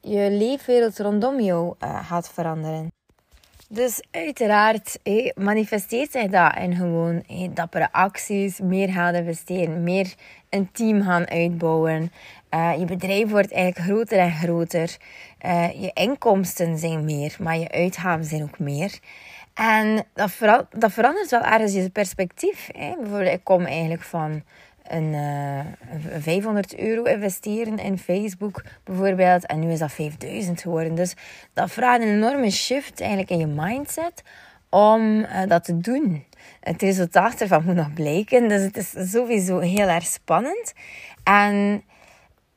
je 0.02 0.32
leefwereld 0.32 1.00
rondom 1.00 1.40
jou 1.40 1.74
uh, 1.84 2.06
gaat 2.08 2.30
veranderen. 2.30 2.92
Dus 3.68 4.04
uiteraard 4.12 5.00
manifesteert 5.36 6.12
zich 6.12 6.28
dat 6.28 6.56
in 6.56 6.76
gewoon 6.76 7.24
dappere 7.54 7.92
acties, 7.92 8.60
meer 8.60 8.90
gaan 8.90 9.16
investeren, 9.16 9.84
meer 9.84 10.14
een 10.52 10.72
team 10.72 11.04
gaan 11.04 11.30
uitbouwen. 11.30 12.12
Uh, 12.54 12.80
je 12.80 12.86
bedrijf 12.86 13.30
wordt 13.30 13.52
eigenlijk 13.52 13.86
groter 13.86 14.18
en 14.18 14.32
groter. 14.32 14.98
Uh, 15.46 15.82
je 15.82 15.92
inkomsten 15.94 16.78
zijn 16.78 17.06
meer, 17.06 17.36
maar 17.40 17.58
je 17.58 17.72
uitgaven 17.72 18.26
zijn 18.26 18.44
ook 18.44 18.60
meer. 18.60 19.00
En 19.54 20.04
dat, 20.14 20.32
dat 20.70 20.92
verandert 20.92 21.32
wel 21.32 21.42
ergens 21.44 21.74
je 21.74 21.90
perspectief. 21.90 22.70
Hè? 22.78 22.94
Bijvoorbeeld, 23.00 23.34
ik 23.34 23.44
kom 23.44 23.66
eigenlijk 23.66 24.02
van 24.02 24.44
een 24.88 25.14
uh, 25.14 25.60
eh, 25.60 25.66
500 26.20 26.78
euro 26.78 27.04
investeren 27.04 27.78
in 27.78 27.98
Facebook 27.98 28.64
bijvoorbeeld. 28.84 29.46
En 29.46 29.60
nu 29.60 29.72
is 29.72 29.80
dat 29.80 29.92
5000 29.92 30.62
geworden. 30.62 30.96
Dus 30.96 31.14
dat 31.54 31.72
vraagt 31.72 32.02
een 32.02 32.08
enorme 32.08 32.50
shift 32.50 33.00
eigenlijk 33.00 33.30
in 33.30 33.40
je 33.40 33.48
mindset 33.48 34.24
om 34.70 35.26
dat 35.48 35.64
te 35.64 35.78
doen. 35.78 36.26
Het 36.62 36.82
resultaat 36.82 37.42
ervan 37.42 37.66
moet 37.66 37.76
nog 37.76 37.94
blijken. 37.94 38.48
Dus 38.48 38.62
het 38.62 38.78
is 38.78 39.12
sowieso 39.12 39.60
heel 39.60 39.88
erg 39.88 40.06
spannend. 40.06 40.74
En 41.24 41.84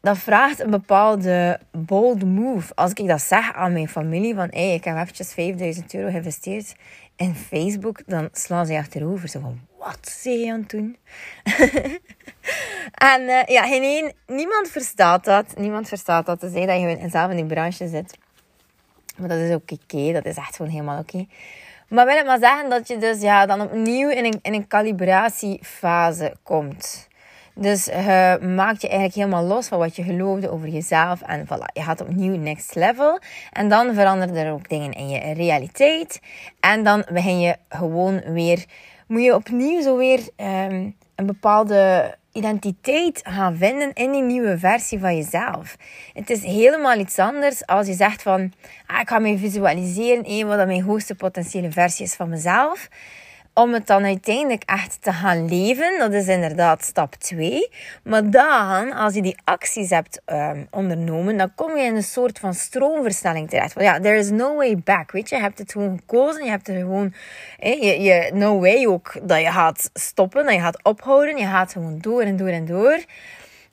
dat 0.01 0.19
vraagt 0.19 0.61
een 0.61 0.71
bepaalde 0.71 1.61
bold 1.73 2.25
move. 2.25 2.75
Als 2.75 2.93
ik 2.93 3.09
dat 3.09 3.23
zeg 3.23 3.55
aan 3.55 3.73
mijn 3.73 3.89
familie, 3.89 4.35
van 4.35 4.51
ik 4.51 4.85
heb 4.85 4.97
eventjes 4.97 5.33
5000 5.33 5.95
euro 5.95 6.11
geïnvesteerd 6.11 6.75
in 7.17 7.35
Facebook, 7.35 8.03
dan 8.07 8.29
slaan 8.33 8.67
ze 8.67 8.77
achterover. 8.77 9.29
Zo 9.29 9.41
van, 9.41 9.61
wat 9.79 10.09
zeg 10.09 10.35
je 10.35 10.53
aan 10.53 10.61
het 10.61 10.71
doen? 10.71 10.97
en 13.13 13.21
uh, 13.23 13.43
ja, 13.43 13.67
geen 13.67 14.13
niemand 14.27 14.69
verstaat 14.69 15.25
dat. 15.25 15.57
Niemand 15.57 15.89
verstaat 15.89 16.27
dat. 16.27 16.41
Te 16.41 16.49
zeggen 16.49 16.67
dat 16.67 17.01
je 17.01 17.09
zelf 17.09 17.31
in 17.31 17.37
die 17.37 17.47
branche 17.47 17.89
zit. 17.89 18.19
Maar 19.17 19.29
dat 19.29 19.39
is 19.39 19.55
ook 19.55 19.71
oké. 19.71 20.13
Dat 20.13 20.25
is 20.25 20.37
echt 20.37 20.57
gewoon 20.57 20.71
helemaal 20.71 20.99
oké. 20.99 21.27
Maar 21.95 22.07
wil 22.07 22.17
ik 22.17 22.27
maar 22.27 22.39
zeggen 22.39 22.71
dat 22.71 22.89
je 22.89 22.99
dus 22.99 23.21
ja, 23.21 23.47
dan 23.47 23.61
opnieuw 23.61 24.09
in 24.09 24.25
een, 24.25 24.39
in 24.43 24.55
een 24.55 24.67
calibratiefase 24.67 26.37
komt. 26.43 27.09
Dus 27.55 27.85
je 27.85 28.39
maakt 28.57 28.83
je 28.83 28.89
eigenlijk 28.89 29.17
helemaal 29.17 29.45
los 29.45 29.69
van 29.69 29.79
wat 29.79 29.97
je 29.97 30.03
geloofde 30.03 30.51
over 30.51 30.69
jezelf. 30.69 31.23
En 31.23 31.47
voilà, 31.47 31.73
je 31.73 31.83
gaat 31.83 32.01
opnieuw 32.01 32.37
next 32.37 32.75
level. 32.75 33.19
En 33.53 33.69
dan 33.69 33.95
veranderen 33.95 34.37
er 34.37 34.53
ook 34.53 34.69
dingen 34.69 34.93
in 34.93 35.09
je 35.09 35.33
realiteit. 35.35 36.21
En 36.61 36.85
dan 36.85 37.05
begin 37.13 37.41
je 37.41 37.57
gewoon 37.69 38.21
weer... 38.21 38.65
Moet 39.07 39.23
je 39.23 39.35
opnieuw 39.35 39.83
zo 39.83 39.97
weer 39.97 40.21
um, 40.37 40.97
een 41.15 41.27
bepaalde 41.27 42.15
identiteit 42.35 43.21
gaan 43.23 43.57
vinden 43.57 43.93
in 43.93 44.13
die 44.13 44.23
nieuwe 44.23 44.59
versie 44.59 44.99
van 44.99 45.17
jezelf. 45.17 45.77
Het 46.13 46.31
is 46.31 46.43
helemaal 46.43 46.99
iets 46.99 47.19
anders 47.19 47.67
als 47.67 47.87
je 47.87 47.95
zegt 47.95 48.23
van... 48.23 48.53
Ah, 48.87 49.01
ik 49.01 49.09
ga 49.09 49.19
me 49.19 49.39
visualiseren, 49.39 50.47
wat 50.47 50.67
mijn 50.67 50.83
hoogste 50.83 51.15
potentiële 51.15 51.71
versie 51.71 52.05
is 52.05 52.15
van 52.15 52.29
mezelf 52.29 52.89
om 53.55 53.73
het 53.73 53.87
dan 53.87 54.05
uiteindelijk 54.05 54.63
echt 54.67 55.03
te 55.03 55.13
gaan 55.13 55.49
leven. 55.49 55.99
Dat 55.99 56.13
is 56.13 56.27
inderdaad 56.27 56.85
stap 56.85 57.15
2. 57.15 57.69
Maar 58.03 58.31
dan, 58.31 58.93
als 58.93 59.15
je 59.15 59.23
die 59.23 59.37
acties 59.45 59.91
hebt 59.91 60.21
um, 60.27 60.67
ondernomen, 60.71 61.37
dan 61.37 61.55
kom 61.55 61.77
je 61.77 61.85
in 61.85 61.97
een 61.97 62.03
soort 62.03 62.39
van 62.39 62.55
stroomversnelling 62.55 63.49
terecht. 63.49 63.73
Want 63.73 63.87
ja, 63.87 64.01
there 64.01 64.17
is 64.17 64.31
no 64.31 64.57
way 64.57 64.79
back. 64.79 65.13
Weet 65.13 65.29
je, 65.29 65.37
je 65.37 65.43
hebt 65.43 65.59
het 65.59 65.73
gewoon 65.73 65.99
gekozen. 65.99 66.45
Je 66.45 66.51
hebt 66.51 66.69
er 66.69 66.75
gewoon, 66.75 67.15
je, 67.59 68.01
je, 68.01 68.31
no 68.33 68.61
way 68.61 68.87
ook 68.87 69.13
dat 69.23 69.41
je 69.41 69.51
gaat 69.51 69.91
stoppen, 69.93 70.45
dat 70.45 70.55
je 70.55 70.61
gaat 70.61 70.83
ophouden. 70.83 71.37
Je 71.37 71.47
gaat 71.47 71.73
gewoon 71.73 71.99
door 72.01 72.23
en 72.23 72.37
door 72.37 72.49
en 72.49 72.65
door. 72.65 73.05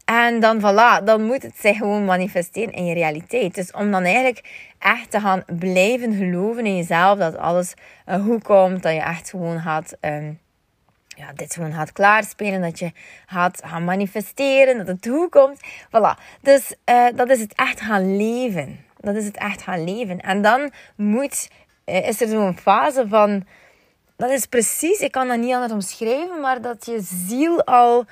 En 0.06 0.40
dan 0.40 0.60
voilà, 0.60 1.04
dan 1.04 1.24
moet 1.24 1.44
het 1.44 1.58
zich 1.60 1.78
gewoon 1.78 2.06
manifesteren 2.06 2.74
in 2.74 2.86
je 2.86 2.94
realiteit. 2.94 3.56
Dus 3.56 3.72
om 3.72 3.92
dan 3.92 4.04
eigenlijk 4.04 4.71
echt 4.82 5.12
te 5.12 5.20
gaan 5.20 5.44
blijven 5.46 6.14
geloven 6.14 6.66
in 6.66 6.76
jezelf, 6.76 7.20
dat 7.20 7.38
alles 7.38 7.74
uh, 8.08 8.26
goed 8.26 8.44
komt, 8.44 8.84
dat 8.84 8.94
je 8.94 9.00
echt 9.00 9.30
gewoon 9.30 9.60
gaat, 9.60 9.98
um, 10.02 10.40
ja, 11.08 11.34
dit 11.34 11.54
gewoon 11.54 11.74
gaat 11.74 11.92
klaarspelen, 11.92 12.62
dat 12.62 12.80
je 12.80 12.92
gaat 13.26 13.62
gaan 13.66 13.84
manifesteren, 13.84 14.78
dat 14.78 14.88
het 14.88 15.08
goed 15.08 15.30
komt. 15.30 15.60
Voilà. 15.88 16.40
Dus 16.42 16.76
uh, 16.86 17.08
dat 17.16 17.30
is 17.30 17.40
het 17.40 17.54
echt 17.56 17.82
gaan 17.82 18.18
leven. 18.18 18.80
Dat 18.98 19.16
is 19.16 19.26
het 19.26 19.38
echt 19.38 19.62
gaan 19.62 19.84
leven. 19.84 20.20
En 20.20 20.42
dan 20.42 20.72
moet, 20.96 21.50
uh, 21.86 22.08
is 22.08 22.22
er 22.22 22.28
zo'n 22.28 22.58
fase 22.58 23.08
van, 23.08 23.46
dat 24.18 24.30
is 24.30 24.46
precies, 24.46 25.00
ik 25.00 25.12
kan 25.12 25.28
dat 25.28 25.40
niet 25.40 25.54
anders 25.54 25.74
omschrijven, 25.74 26.42
maar 26.42 26.62
dat 26.62 26.86
je 26.86 27.00
ziel 27.02 27.64
al 27.64 28.06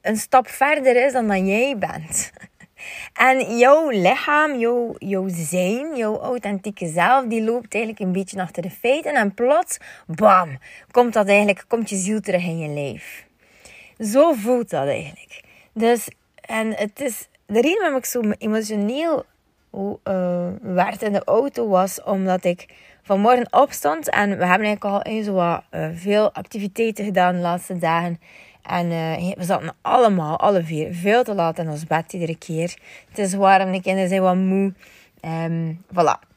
een 0.00 0.16
stap 0.16 0.48
verder 0.48 1.04
is 1.06 1.12
dan 1.12 1.28
dat 1.28 1.46
jij 1.46 1.78
bent. 1.78 2.32
En 3.12 3.58
jouw 3.58 3.90
lichaam, 3.90 4.58
jouw, 4.58 4.94
jouw 4.98 5.26
zijn, 5.28 5.96
jouw 5.96 6.20
authentieke 6.20 6.88
zelf, 6.88 7.26
die 7.26 7.42
loopt 7.42 7.74
eigenlijk 7.74 8.04
een 8.04 8.12
beetje 8.12 8.40
achter 8.40 8.62
de 8.62 8.70
feiten. 8.70 9.14
En 9.14 9.34
plots, 9.34 9.78
bam, 10.06 10.58
komt 10.90 11.12
dat 11.12 11.28
eigenlijk, 11.28 11.64
komt 11.68 11.90
je 11.90 11.96
ziel 11.96 12.20
terug 12.20 12.42
in 12.42 12.58
je 12.58 12.68
lijf. 12.68 13.26
Zo 13.98 14.32
voelt 14.32 14.70
dat 14.70 14.86
eigenlijk. 14.86 15.42
Dus, 15.72 16.08
en 16.40 16.74
het 16.74 17.00
is, 17.00 17.28
de 17.46 17.60
reden 17.60 17.78
waarom 17.78 17.98
ik 17.98 18.04
zo 18.04 18.20
emotioneel 18.38 19.24
uh, 19.74 20.48
werd 20.62 21.02
in 21.02 21.12
de 21.12 21.24
auto 21.24 21.68
was 21.68 22.02
omdat 22.02 22.44
ik 22.44 22.66
vanmorgen 23.02 23.46
opstond. 23.50 24.10
En 24.10 24.28
we 24.38 24.46
hebben 24.46 24.66
eigenlijk 24.66 24.84
al 24.84 25.02
eens 25.02 25.28
wat, 25.28 25.62
uh, 25.70 25.88
veel 25.94 26.32
activiteiten 26.32 27.04
gedaan 27.04 27.34
de 27.34 27.40
laatste 27.40 27.78
dagen. 27.78 28.20
En 28.62 28.86
uh, 28.90 29.34
we 29.34 29.44
zaten 29.44 29.74
allemaal, 29.80 30.38
alle 30.38 30.62
vier, 30.62 30.94
veel 30.94 31.24
te 31.24 31.34
laat 31.34 31.58
in 31.58 31.70
ons 31.70 31.84
bed 31.86 32.12
iedere 32.12 32.38
keer. 32.38 32.76
Het 33.08 33.18
is 33.18 33.34
warm, 33.34 33.72
de 33.72 33.82
kinderen 33.82 34.08
zijn 34.08 34.22
wat 34.22 34.36
moe. 34.36 34.72
Um, 35.24 35.84
voilà. 35.94 36.30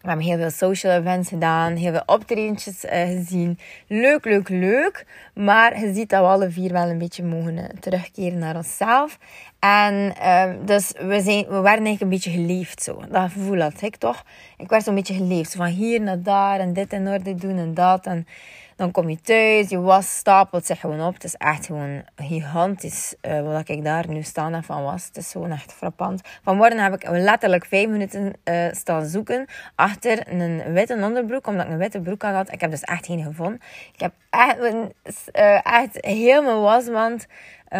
We 0.00 0.12
hebben 0.12 0.30
heel 0.30 0.38
veel 0.38 0.68
social 0.68 0.92
events 0.92 1.28
gedaan, 1.28 1.76
heel 1.76 1.92
veel 1.92 2.02
optredens 2.06 2.84
uh, 2.84 2.90
gezien. 2.90 3.58
Leuk, 3.86 4.24
leuk, 4.24 4.48
leuk. 4.48 5.06
Maar 5.34 5.80
je 5.80 5.94
ziet 5.94 6.10
dat 6.10 6.20
we 6.20 6.26
alle 6.26 6.50
vier 6.50 6.72
wel 6.72 6.88
een 6.88 6.98
beetje 6.98 7.22
mogen 7.22 7.56
uh, 7.56 7.64
terugkeren 7.80 8.38
naar 8.38 8.56
onszelf. 8.56 9.18
En 9.58 10.14
uh, 10.22 10.50
dus 10.64 10.92
we, 10.98 11.20
zijn, 11.20 11.44
we 11.44 11.60
werden 11.60 11.64
eigenlijk 11.64 12.00
een 12.00 12.08
beetje 12.08 12.30
geleefd 12.30 12.82
zo. 12.82 13.02
Dat 13.10 13.30
gevoel 13.30 13.60
had 13.60 13.82
ik 13.82 13.96
toch. 13.96 14.24
Ik 14.56 14.68
werd 14.68 14.84
zo'n 14.84 14.94
beetje 14.94 15.14
geleefd. 15.14 15.54
van 15.54 15.66
hier 15.66 16.00
naar 16.00 16.22
daar 16.22 16.60
en 16.60 16.72
dit 16.72 16.92
in 16.92 17.08
orde 17.08 17.34
doen 17.34 17.58
en 17.58 17.74
dat. 17.74 18.06
En 18.06 18.26
dan 18.76 18.90
kom 18.90 19.08
je 19.10 19.20
thuis, 19.20 19.68
je 19.68 19.80
was 19.80 20.16
stapelt 20.16 20.66
zich 20.66 20.80
gewoon 20.80 21.06
op. 21.06 21.14
Het 21.14 21.24
is 21.24 21.34
echt 21.34 21.66
gewoon 21.66 22.02
gigantisch 22.16 23.14
uh, 23.22 23.42
wat 23.42 23.68
ik 23.68 23.84
daar 23.84 24.08
nu 24.08 24.22
staan 24.22 24.54
en 24.54 24.64
van 24.64 24.82
was. 24.82 25.04
Het 25.06 25.16
is 25.16 25.30
gewoon 25.30 25.50
echt 25.50 25.72
frappant. 25.72 26.20
Vanmorgen 26.42 26.78
heb 26.78 26.94
ik 26.94 27.08
letterlijk 27.08 27.64
vijf 27.64 27.88
minuten 27.88 28.32
uh, 28.44 28.72
staan 28.72 29.06
zoeken 29.06 29.46
achter 29.74 30.32
een 30.40 30.72
witte 30.72 30.94
onderbroek, 30.94 31.46
omdat 31.46 31.66
ik 31.66 31.72
een 31.72 31.78
witte 31.78 32.00
broek 32.00 32.24
aan 32.24 32.34
had. 32.34 32.52
Ik 32.52 32.60
heb 32.60 32.70
dus 32.70 32.82
echt 32.82 33.06
geen 33.06 33.22
gevonden. 33.22 33.60
Ik 33.92 34.00
heb 34.00 34.12
echt, 34.30 34.58
uh, 34.58 35.66
echt 35.66 35.98
heel 36.00 36.42
mijn 36.42 36.60
wasmand 36.60 37.26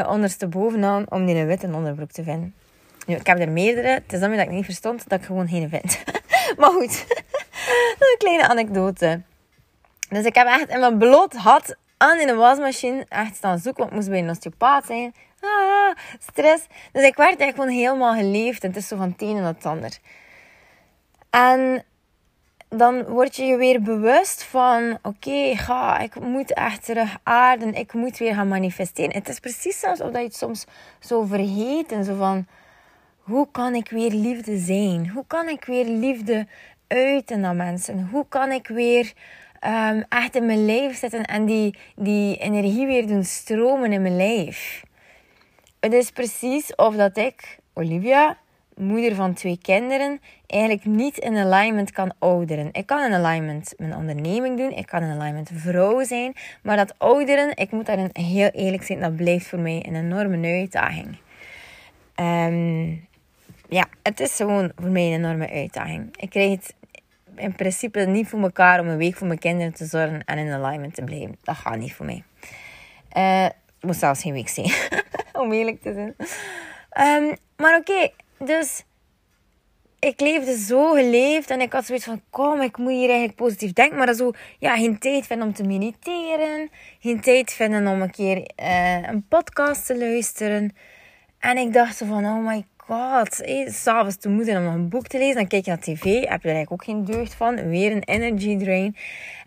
onderstebovenaan 0.08 1.10
om 1.10 1.26
die 1.26 1.36
een 1.36 1.46
witte 1.46 1.66
onderbroek 1.72 2.10
te 2.10 2.22
vinden. 2.22 2.54
Nu, 3.06 3.14
ik 3.14 3.26
heb 3.26 3.38
er 3.38 3.50
meerdere. 3.50 3.88
Het 3.88 4.12
is 4.12 4.20
dan 4.20 4.30
dat 4.30 4.40
ik 4.40 4.50
niet 4.50 4.64
verstond 4.64 5.08
dat 5.08 5.18
ik 5.18 5.26
gewoon 5.26 5.48
geen 5.48 5.68
vind. 5.68 5.98
maar 6.58 6.70
goed, 6.70 7.06
een 7.98 8.16
kleine 8.18 8.48
anekdote. 8.48 9.20
Dus 10.08 10.25
ik 10.25 10.34
heb 10.34 10.46
echt 10.46 10.68
in 10.68 10.80
mijn 10.80 10.98
bloot 10.98 11.32
had 11.32 11.76
aan 11.96 12.18
in 12.18 12.26
de 12.26 12.34
wasmachine 12.34 13.06
echt 13.08 13.36
staan 13.36 13.58
zoeken. 13.58 13.82
Want 13.82 13.90
ik 13.90 13.96
moest 13.96 14.08
bij 14.08 14.18
een 14.18 14.30
osteopaat 14.30 14.86
zijn. 14.86 15.14
Ah, 15.40 15.96
stress. 16.18 16.66
Dus 16.92 17.04
ik 17.04 17.16
werd 17.16 17.38
echt 17.38 17.54
gewoon 17.54 17.68
helemaal 17.68 18.14
geleefd. 18.14 18.62
En 18.62 18.68
het 18.68 18.78
is 18.78 18.88
zo 18.88 18.96
van 18.96 19.10
het 19.10 19.22
een 19.22 19.36
en 19.36 19.44
het 19.44 19.66
ander. 19.66 19.98
En 21.30 21.84
dan 22.68 23.04
word 23.04 23.36
je 23.36 23.44
je 23.44 23.56
weer 23.56 23.82
bewust 23.82 24.42
van... 24.42 24.98
Oké, 25.02 25.56
ga, 25.56 25.98
ik 25.98 26.20
moet 26.20 26.52
echt 26.52 26.84
terug 26.84 27.16
aarden. 27.22 27.75
Ik 27.75 27.92
moet 27.92 28.18
weer 28.18 28.34
gaan 28.34 28.48
manifesteren. 28.48 29.14
Het 29.14 29.28
is 29.28 29.40
precies 29.40 29.84
alsof 29.84 30.10
dat 30.10 30.20
je 30.20 30.26
het 30.26 30.36
soms 30.36 30.64
zo 31.00 31.22
vergeet. 31.22 31.92
En 31.92 32.04
zo 32.04 32.16
van... 32.16 32.46
Hoe 33.18 33.48
kan 33.50 33.75
ik 33.75 33.90
weer 33.90 34.10
liefde 34.10 34.58
zijn? 34.58 35.08
Hoe 35.08 35.25
kan 35.26 35.48
ik 35.48 35.64
weer 35.64 35.84
liefde 35.84 36.46
uiten 36.86 37.40
naar 37.40 37.54
mensen? 37.54 38.08
Hoe 38.10 38.26
kan 38.28 38.52
ik 38.52 38.68
weer 38.68 39.12
um, 39.60 40.04
echt 40.08 40.34
in 40.34 40.46
mijn 40.46 40.64
lijf 40.64 40.98
zetten 40.98 41.25
en 41.25 41.44
die, 41.44 41.78
die 41.96 42.36
energie 42.36 42.86
weer 42.86 43.06
doen 43.06 43.25
stromen 43.25 43.92
in 43.92 44.02
mijn 44.02 44.16
lijf. 44.16 44.84
Het 45.80 45.92
is 45.92 46.10
precies 46.10 46.75
of 46.75 46.96
dat 46.96 47.16
ik, 47.16 47.58
Olivia, 47.75 48.36
moeder 48.75 49.14
van 49.14 49.34
twee 49.34 49.58
kinderen, 49.62 50.20
eigenlijk 50.46 50.84
niet 50.84 51.18
in 51.18 51.36
alignment 51.36 51.90
kan 51.90 52.12
ouderen. 52.18 52.68
Ik 52.72 52.86
kan 52.86 53.04
in 53.04 53.12
alignment 53.12 53.75
mijn 53.76 53.96
onderneming 53.96 54.58
doen, 54.58 54.70
ik 54.70 54.86
kan 54.86 55.02
in 55.02 55.20
alignment 55.20 55.50
vrouw 55.54 56.04
zijn, 56.04 56.32
maar 56.62 56.76
dat 56.76 56.94
ouderen, 56.98 57.56
ik 57.56 57.70
moet 57.70 57.86
daarin 57.86 58.10
heel 58.12 58.48
eerlijk 58.48 58.82
zijn, 58.82 59.00
dat 59.00 59.16
blijft 59.16 59.46
voor 59.46 59.58
mij 59.60 59.84
een 59.88 59.96
enorme 59.96 60.46
uitdaging. 60.46 61.16
Um, 62.20 63.06
ja, 63.68 63.84
het 64.02 64.20
is 64.20 64.36
gewoon 64.36 64.72
voor 64.76 64.90
mij 64.90 65.06
een 65.06 65.25
enorme 65.25 65.50
uitdaging. 65.50 66.16
Ik 66.16 66.30
krijg 66.30 66.50
het 66.50 66.75
in 67.37 67.55
principe 67.55 68.00
niet 68.00 68.28
voor 68.28 68.40
elkaar 68.40 68.81
om 68.81 68.88
een 68.88 68.97
week 68.97 69.16
voor 69.16 69.26
mijn 69.26 69.38
kinderen 69.38 69.75
te 69.75 69.85
zorgen 69.85 70.25
en 70.25 70.38
in 70.38 70.52
alignment 70.52 70.95
te 70.95 71.05
blijven. 71.05 71.37
Dat 71.43 71.57
gaat 71.57 71.78
niet 71.78 71.95
voor 71.95 72.07
mij. 72.07 72.25
Uh, 73.16 73.43
het 73.45 73.55
moet 73.81 73.97
zelfs 73.97 74.23
geen 74.23 74.33
week 74.33 74.49
zijn, 74.49 74.73
om 75.43 75.52
eerlijk 75.52 75.83
te 75.83 75.93
zijn. 75.93 76.14
Um, 77.25 77.37
maar 77.57 77.78
oké, 77.78 78.11
dus 78.38 78.85
ik 79.99 80.21
leefde 80.21 80.59
zo 80.59 80.93
geleefd 80.93 81.50
en 81.50 81.61
ik 81.61 81.73
had 81.73 81.87
zoiets 81.87 82.05
van: 82.05 82.23
kom, 82.31 82.61
ik 82.61 82.76
moet 82.76 82.90
hier 82.90 83.09
eigenlijk 83.09 83.37
positief 83.37 83.73
denken. 83.73 83.99
Maar 83.99 84.14
zo, 84.14 84.31
ja, 84.59 84.76
geen 84.76 84.99
tijd 84.99 85.26
vinden 85.26 85.47
om 85.47 85.52
te 85.52 85.64
mediteren, 85.64 86.71
geen 87.00 87.21
tijd 87.21 87.52
vinden 87.52 87.87
om 87.87 88.02
een 88.02 88.11
keer 88.11 88.50
uh, 88.61 89.09
een 89.09 89.26
podcast 89.28 89.87
te 89.87 89.99
luisteren. 89.99 90.76
En 91.38 91.57
ik 91.57 91.73
dacht 91.73 91.97
van: 91.97 92.25
oh 92.25 92.47
my 92.47 92.64
god. 92.87 93.37
Hey, 93.37 93.71
S'avonds 93.71 94.16
te 94.16 94.28
moe 94.28 94.57
om 94.57 94.62
nog 94.62 94.75
een 94.75 94.88
boek 94.88 95.07
te 95.07 95.19
lezen. 95.19 95.35
Dan 95.35 95.47
kijk 95.47 95.64
je 95.64 95.71
naar 95.71 95.81
tv. 95.81 96.02
Heb 96.02 96.43
je 96.43 96.49
er 96.49 96.55
eigenlijk 96.55 96.73
ook 96.73 96.85
geen 96.85 97.05
deugd 97.05 97.35
van. 97.35 97.69
Weer 97.69 97.93
een 97.93 98.02
energy 98.02 98.59
drain. 98.59 98.97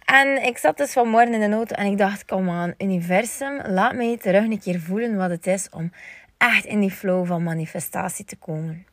En 0.05 0.43
ik 0.43 0.57
zat 0.57 0.77
dus 0.77 0.91
vanmorgen 0.91 1.33
in 1.33 1.49
de 1.49 1.55
auto 1.55 1.75
en 1.75 1.85
ik 1.85 1.97
dacht, 1.97 2.25
kom 2.25 2.49
aan, 2.49 2.73
universum, 2.77 3.61
laat 3.67 3.95
mij 3.95 4.17
terug 4.17 4.43
een 4.43 4.59
keer 4.59 4.79
voelen 4.79 5.17
wat 5.17 5.29
het 5.29 5.47
is 5.47 5.67
om 5.69 5.91
echt 6.37 6.65
in 6.65 6.79
die 6.79 6.91
flow 6.91 7.25
van 7.25 7.43
manifestatie 7.43 8.25
te 8.25 8.35
komen. 8.35 8.85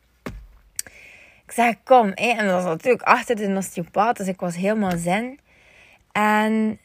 Ik 1.45 1.51
zeg, 1.53 1.75
kom. 1.83 2.11
En 2.11 2.45
dat 2.45 2.53
was 2.53 2.63
natuurlijk 2.63 3.03
achter 3.03 3.35
de 3.35 3.55
osteopaat, 3.55 4.17
dus 4.17 4.27
ik 4.27 4.39
was 4.39 4.55
helemaal 4.55 4.97
zen. 4.97 5.39
En 6.11 6.79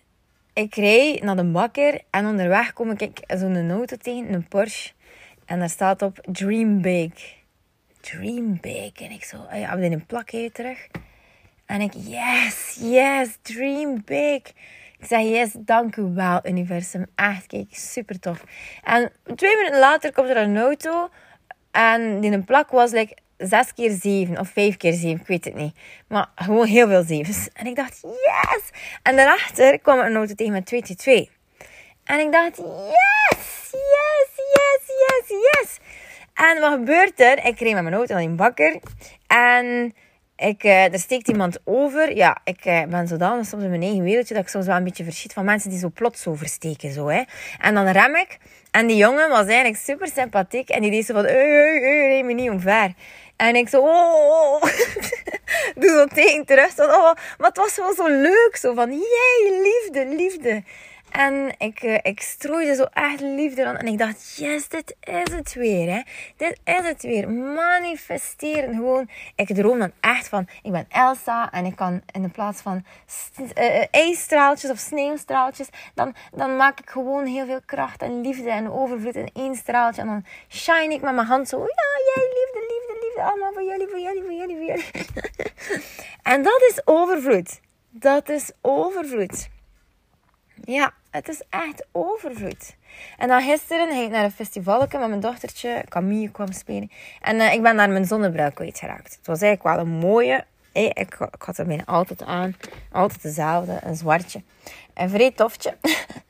ik 0.52 0.75
rijd 0.75 1.23
naar 1.23 1.37
de 1.37 1.45
bakker 1.45 2.00
en 2.11 2.26
onderweg 2.26 2.73
kom 2.73 2.90
ik 2.90 3.21
zo'n 3.26 3.71
auto 3.71 3.97
tegen, 3.97 4.33
een 4.33 4.49
Porsche. 4.49 4.92
En 5.45 5.59
daar 5.59 5.71
staat 5.71 6.02
op 6.02 6.19
Dream 6.26 6.81
Big 6.81 7.41
dream 8.02 8.59
big. 8.61 8.92
En 8.92 9.11
ik 9.11 9.25
zo, 9.25 9.37
oh 9.37 9.59
ja, 9.59 9.78
we 9.78 9.85
een 9.85 10.06
plakje 10.06 10.50
terug. 10.52 10.88
En 11.66 11.80
ik, 11.80 11.92
yes, 11.94 12.78
yes, 12.80 13.28
dream 13.42 14.02
big. 14.04 14.42
Ik 14.99 15.09
zeg, 15.09 15.21
yes, 15.21 15.50
dank 15.59 15.97
u 15.97 16.02
wel, 16.02 16.40
universum. 16.47 17.06
Echt, 17.14 17.47
kijk, 17.47 17.66
super 17.71 18.18
tof. 18.18 18.44
En 18.85 19.12
twee 19.35 19.56
minuten 19.56 19.78
later 19.78 20.12
komt 20.12 20.28
er 20.28 20.37
een 20.37 20.59
auto. 20.59 21.09
En 21.71 22.21
die 22.21 22.30
een 22.30 22.44
plak 22.44 22.71
was 22.71 22.90
like, 22.90 23.16
zes 23.37 23.75
keer 23.75 23.90
zeven 23.90 24.38
of 24.38 24.49
vijf 24.49 24.76
keer 24.76 24.92
zeven, 24.92 25.21
ik 25.21 25.26
weet 25.26 25.44
het 25.44 25.54
niet. 25.54 25.76
Maar 26.09 26.28
gewoon 26.35 26.66
heel 26.66 26.88
veel 26.88 27.02
zevens. 27.02 27.49
En 27.52 27.66
ik 27.66 27.76
dacht, 27.76 28.00
yes! 28.02 28.71
En 29.02 29.16
daarachter 29.16 29.78
kwam 29.78 29.99
een 29.99 30.16
auto 30.16 30.35
tegen 30.35 30.52
met 30.52 30.66
222. 30.66 31.35
En 32.04 32.18
ik 32.21 32.32
dacht, 32.32 32.56
yes, 32.56 33.71
yes, 33.71 34.28
yes, 34.54 34.87
yes, 34.87 35.28
yes. 35.28 35.78
En 36.34 36.60
wat 36.60 36.72
gebeurt 36.72 37.20
er? 37.20 37.46
Ik 37.46 37.58
reed 37.58 37.74
met 37.74 37.82
mijn 37.82 37.94
auto 37.94 38.14
naar 38.14 38.22
een 38.22 38.36
bakker. 38.36 38.80
En 39.26 39.94
ik, 40.36 40.64
uh, 40.64 40.92
er 40.92 40.98
steekt 40.98 41.28
iemand 41.28 41.58
over. 41.64 42.16
Ja, 42.16 42.40
ik 42.44 42.64
uh, 42.64 42.82
ben 42.84 43.08
zodanig 43.08 43.46
soms 43.46 43.62
in 43.62 43.70
mijn 43.70 43.82
eigen 43.82 44.02
wereldje 44.02 44.34
dat 44.34 44.42
ik 44.42 44.48
soms 44.48 44.66
wel 44.66 44.76
een 44.76 44.84
beetje 44.84 45.04
verschiet 45.04 45.32
van 45.32 45.44
mensen 45.44 45.70
die 45.70 45.78
zo 45.78 45.90
plots 45.94 46.26
oversteken. 46.26 46.92
Zo, 46.92 47.06
hè. 47.06 47.22
En 47.58 47.74
dan 47.74 47.88
rem 47.88 48.16
ik. 48.16 48.38
En 48.70 48.86
die 48.86 48.96
jongen 48.96 49.28
was 49.28 49.46
eigenlijk 49.46 49.76
super 49.76 50.08
sympathiek. 50.08 50.68
En 50.68 50.82
die 50.82 50.90
deed 50.90 51.06
zo 51.06 51.14
van, 51.14 51.24
hey, 51.24 51.34
hey, 51.34 51.80
hey, 51.80 52.08
reed 52.08 52.24
me 52.24 52.32
niet 52.32 52.50
omver. 52.50 52.92
En 53.36 53.56
ik 53.56 53.68
zo, 53.68 53.80
oh, 53.80 54.14
oh, 54.14 54.54
oh. 54.54 54.62
doe 55.80 55.90
zo 55.90 56.06
tegen 56.06 56.44
terug. 56.44 56.70
Zo, 56.72 56.84
oh. 56.84 57.12
Maar 57.38 57.48
het 57.48 57.56
was 57.56 57.76
wel 57.76 57.94
zo 57.94 58.06
leuk. 58.08 58.56
Zo 58.56 58.74
van, 58.74 58.90
jee, 58.90 59.60
liefde, 59.62 60.16
liefde. 60.16 60.62
En 61.12 61.54
ik, 61.59 61.83
uh, 61.83 61.99
ik 62.02 62.21
strooide 62.21 62.75
zo 62.75 62.83
echt 62.92 63.21
liefde 63.21 63.66
aan. 63.66 63.76
En 63.76 63.87
ik 63.87 63.99
dacht, 63.99 64.37
yes, 64.37 64.69
dit 64.69 64.97
is 65.00 65.33
het 65.35 65.54
weer. 65.54 65.92
Hè. 65.92 66.02
Dit 66.37 66.61
is 66.64 66.87
het 66.87 67.02
weer. 67.02 67.31
Manifesteren. 67.31 68.75
Gewoon, 68.75 69.09
ik 69.35 69.54
droom 69.54 69.78
dan 69.78 69.92
echt 70.00 70.28
van, 70.28 70.49
ik 70.62 70.73
ben 70.73 70.87
Elsa. 70.88 71.52
En 71.52 71.64
ik 71.64 71.76
kan 71.76 72.02
in 72.12 72.31
plaats 72.31 72.61
van 72.61 72.85
uh, 73.59 73.85
ijsstraaltjes 73.90 74.71
of 74.71 74.78
sneeuwstraaltjes. 74.78 75.69
Dan, 75.95 76.14
dan 76.35 76.57
maak 76.57 76.81
ik 76.81 76.90
gewoon 76.90 77.26
heel 77.26 77.47
veel 77.47 77.61
kracht 77.66 78.02
en 78.02 78.21
liefde 78.21 78.50
en 78.50 78.71
overvloed 78.71 79.16
in 79.16 79.31
één 79.33 79.54
straaltje. 79.54 80.00
En 80.02 80.07
dan 80.07 80.25
shine 80.49 80.95
ik 80.95 81.02
met 81.02 81.14
mijn 81.14 81.26
hand 81.26 81.49
zo. 81.49 81.59
Ja, 81.59 82.12
jij 82.14 82.28
liefde, 82.28 82.61
liefde, 82.61 83.07
liefde. 83.07 83.23
Allemaal 83.23 83.52
voor 83.52 83.64
jullie, 83.64 83.88
voor 83.88 84.00
jullie, 84.00 84.23
voor 84.23 84.33
jullie, 84.33 84.57
voor 84.57 84.66
jullie. 84.66 84.90
en 86.33 86.42
dat 86.42 86.62
is 86.71 86.81
overvloed. 86.85 87.61
Dat 87.90 88.28
is 88.28 88.50
overvloed. 88.61 89.49
Ja, 90.64 90.92
het 91.12 91.28
is 91.28 91.42
echt 91.50 91.87
overvloed. 91.92 92.76
En 93.19 93.28
dan 93.28 93.42
gisteren 93.42 93.88
ging 93.88 94.04
ik 94.04 94.11
naar 94.11 94.25
een 94.25 94.31
festival 94.31 94.78
met 94.78 95.09
mijn 95.09 95.21
dochtertje. 95.21 95.85
Camille 95.88 96.31
kwam 96.31 96.52
spelen. 96.52 96.90
En 97.21 97.37
uh, 97.37 97.52
ik 97.52 97.62
ben 97.62 97.76
naar 97.76 97.90
mijn 97.90 98.04
zonnebril 98.04 98.52
kwijtgeraakt. 98.52 99.16
Het 99.16 99.26
was 99.26 99.40
eigenlijk 99.40 99.76
wel 99.76 99.87
een 99.87 99.99
mooie. 99.99 100.45
Hey, 100.73 100.85
ik, 100.85 101.16
ik 101.33 101.42
had 101.42 101.59
er 101.59 101.66
bijna 101.66 101.85
altijd 101.87 102.23
aan. 102.23 102.57
Altijd 102.92 103.23
dezelfde. 103.23 103.78
Een 103.85 103.97
zwartje. 103.97 104.42
Een 104.95 105.11
vrij 105.11 105.31
tofje. 105.31 105.76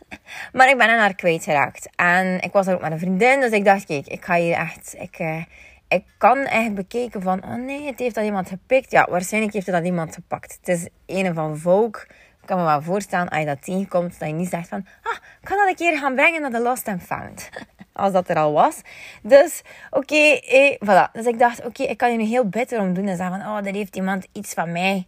maar 0.52 0.68
ik 0.68 0.78
ben 0.78 0.88
er 0.88 0.96
naar 0.96 1.14
kwijtgeraakt. 1.14 1.88
En 1.96 2.40
ik 2.40 2.52
was 2.52 2.66
er 2.66 2.74
ook 2.74 2.80
met 2.80 2.92
een 2.92 2.98
vriendin. 2.98 3.40
Dus 3.40 3.50
ik 3.50 3.64
dacht, 3.64 3.84
kijk, 3.84 4.06
ik 4.06 4.24
ga 4.24 4.34
hier 4.34 4.56
echt... 4.56 4.94
Ik, 4.98 5.18
uh, 5.18 5.44
ik 5.88 6.04
kan 6.18 6.38
echt 6.38 6.74
bekeken 6.74 7.22
van... 7.22 7.44
Oh 7.44 7.54
nee, 7.54 7.86
het 7.86 7.98
heeft 7.98 8.14
dat 8.14 8.24
iemand 8.24 8.48
gepikt. 8.48 8.90
Ja, 8.90 9.06
waarschijnlijk 9.10 9.52
heeft 9.52 9.66
dat 9.66 9.84
iemand 9.84 10.14
gepakt. 10.14 10.58
Het 10.60 10.68
is 10.68 10.88
een 11.06 11.34
van 11.34 11.58
Vogue 11.58 12.06
ik 12.42 12.48
kan 12.48 12.58
me 12.58 12.64
wel 12.64 12.82
voorstellen, 12.82 13.28
als 13.28 13.40
je 13.40 13.46
dat 13.46 13.62
tegenkomt, 13.62 14.18
dat 14.18 14.28
je 14.28 14.34
niet 14.34 14.48
zegt 14.48 14.68
van... 14.68 14.86
Ah, 15.02 15.16
ik 15.40 15.48
kan 15.48 15.56
dat 15.56 15.68
een 15.68 15.74
keer 15.74 15.98
gaan 15.98 16.14
brengen 16.14 16.40
naar 16.40 16.50
de 16.50 16.60
Lost 16.60 16.88
and 16.88 17.02
Found. 17.02 17.48
Als 17.92 18.12
dat 18.12 18.28
er 18.28 18.36
al 18.36 18.52
was. 18.52 18.80
Dus, 19.22 19.62
oké, 19.90 20.14
eh, 20.14 20.76
voilà. 20.84 21.12
Dus 21.12 21.26
ik 21.26 21.38
dacht, 21.38 21.64
oké, 21.64 21.82
ik 21.82 21.96
kan 21.96 22.08
hier 22.08 22.18
nu 22.18 22.24
heel 22.24 22.48
bitter 22.48 22.80
om 22.80 22.94
doen. 22.94 23.06
En 23.06 23.16
zeggen 23.16 23.40
van, 23.40 23.56
oh, 23.56 23.64
daar 23.64 23.72
heeft 23.72 23.96
iemand 23.96 24.26
iets 24.32 24.54
van 24.54 24.72
mij. 24.72 25.06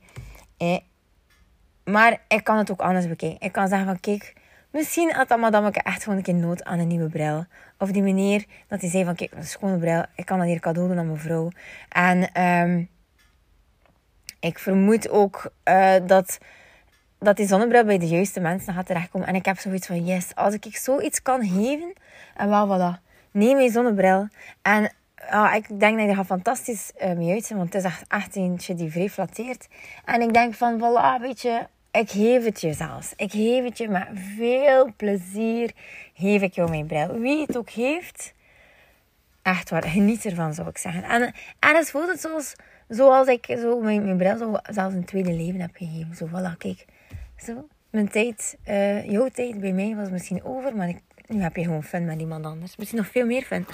Eh. 0.56 0.78
Maar 1.84 2.20
ik 2.28 2.44
kan 2.44 2.58
het 2.58 2.70
ook 2.70 2.80
anders 2.80 3.08
bekijken. 3.08 3.40
Ik 3.40 3.52
kan 3.52 3.68
zeggen 3.68 3.86
van, 3.86 4.00
kijk... 4.00 4.32
Misschien 4.70 5.12
had 5.12 5.28
dat 5.28 5.38
madameke 5.38 5.80
echt 5.82 6.02
gewoon 6.02 6.18
een 6.18 6.24
keer 6.24 6.34
nood 6.34 6.64
aan 6.64 6.78
een 6.78 6.86
nieuwe 6.86 7.08
bril. 7.08 7.44
Of 7.78 7.90
die 7.90 8.02
meneer, 8.02 8.44
dat 8.68 8.80
hij 8.80 8.90
zei 8.90 9.04
van, 9.04 9.14
kijk, 9.14 9.32
een 9.32 9.44
schone 9.44 9.78
bril. 9.78 10.04
Ik 10.14 10.26
kan 10.26 10.38
dat 10.38 10.46
hier 10.46 10.60
cadeau 10.60 10.88
doen 10.88 10.98
aan 10.98 11.06
mijn 11.06 11.18
vrouw. 11.18 11.50
En 11.88 12.42
um, 12.42 12.88
ik 14.40 14.58
vermoed 14.58 15.08
ook 15.08 15.52
uh, 15.64 15.94
dat 16.06 16.38
dat 17.24 17.36
die 17.36 17.46
zonnebril 17.46 17.84
bij 17.84 17.98
de 17.98 18.08
juiste 18.08 18.40
mensen 18.40 18.74
gaat 18.74 18.86
terechtkomen. 18.86 19.28
En 19.28 19.34
ik 19.34 19.44
heb 19.44 19.58
zoiets 19.58 19.86
van, 19.86 20.04
yes, 20.04 20.34
als 20.34 20.54
ik 20.54 20.76
zoiets 20.76 21.22
kan 21.22 21.48
geven, 21.48 21.92
en 22.36 22.48
wel, 22.48 22.66
voilà, 22.66 23.02
neem 23.30 23.56
mijn 23.56 23.70
zonnebril. 23.70 24.28
En 24.62 24.92
ja, 25.30 25.52
ik 25.52 25.80
denk 25.80 25.98
dat 25.98 26.08
je 26.08 26.14
gaat 26.14 26.26
fantastisch 26.26 26.92
uh, 27.02 27.12
mee 27.12 27.32
uitzien, 27.32 27.56
want 27.56 27.72
het 27.72 27.84
is 27.84 27.90
echt, 27.90 28.04
echt 28.08 28.36
eentje 28.36 28.74
die 28.74 28.90
vrij 28.90 29.10
flatteert. 29.10 29.68
En 30.04 30.20
ik 30.20 30.32
denk 30.32 30.54
van, 30.54 30.78
voilà, 30.78 31.20
weet 31.20 31.40
je, 31.40 31.66
ik 31.90 32.10
geef 32.10 32.44
het 32.44 32.60
je 32.60 32.72
zelfs. 32.72 33.12
Ik 33.16 33.30
geef 33.30 33.64
het 33.64 33.78
je 33.78 33.88
met 33.88 34.08
veel 34.36 34.92
plezier, 34.96 35.72
geef 36.14 36.42
ik 36.42 36.54
jou 36.54 36.70
mijn 36.70 36.86
bril. 36.86 37.18
Wie 37.18 37.40
het 37.46 37.56
ook 37.56 37.70
heeft, 37.70 38.34
echt 39.42 39.70
waar, 39.70 39.84
geniet 39.84 40.24
ervan, 40.24 40.54
zou 40.54 40.68
ik 40.68 40.78
zeggen. 40.78 41.02
En, 41.02 41.22
en 41.58 41.76
het 41.76 41.90
voelt 41.90 42.08
het 42.08 42.20
zoals, 42.20 42.54
zoals 42.88 43.28
ik 43.28 43.46
zo 43.58 43.80
mijn, 43.80 44.04
mijn 44.04 44.16
bril 44.16 44.36
zo, 44.36 44.56
zelfs 44.62 44.94
een 44.94 45.04
tweede 45.04 45.32
leven 45.32 45.60
heb 45.60 45.76
gegeven. 45.76 46.16
Zo, 46.16 46.26
voilà, 46.26 46.56
kijk 46.58 46.84
zo. 47.44 47.66
Mijn 47.90 48.08
tijd, 48.08 48.56
uh, 48.68 49.10
jouw 49.10 49.28
tijd 49.28 49.60
bij 49.60 49.72
mij 49.72 49.96
was 49.96 50.10
misschien 50.10 50.44
over, 50.44 50.76
maar 50.76 50.88
ik, 50.88 50.98
nu 51.26 51.42
heb 51.42 51.56
je 51.56 51.62
gewoon 51.64 51.84
fun 51.84 52.04
met 52.04 52.20
iemand 52.20 52.44
anders. 52.44 52.76
Misschien 52.76 52.98
nog 52.98 53.08
veel 53.10 53.26
meer 53.26 53.42
fun. 53.42 53.66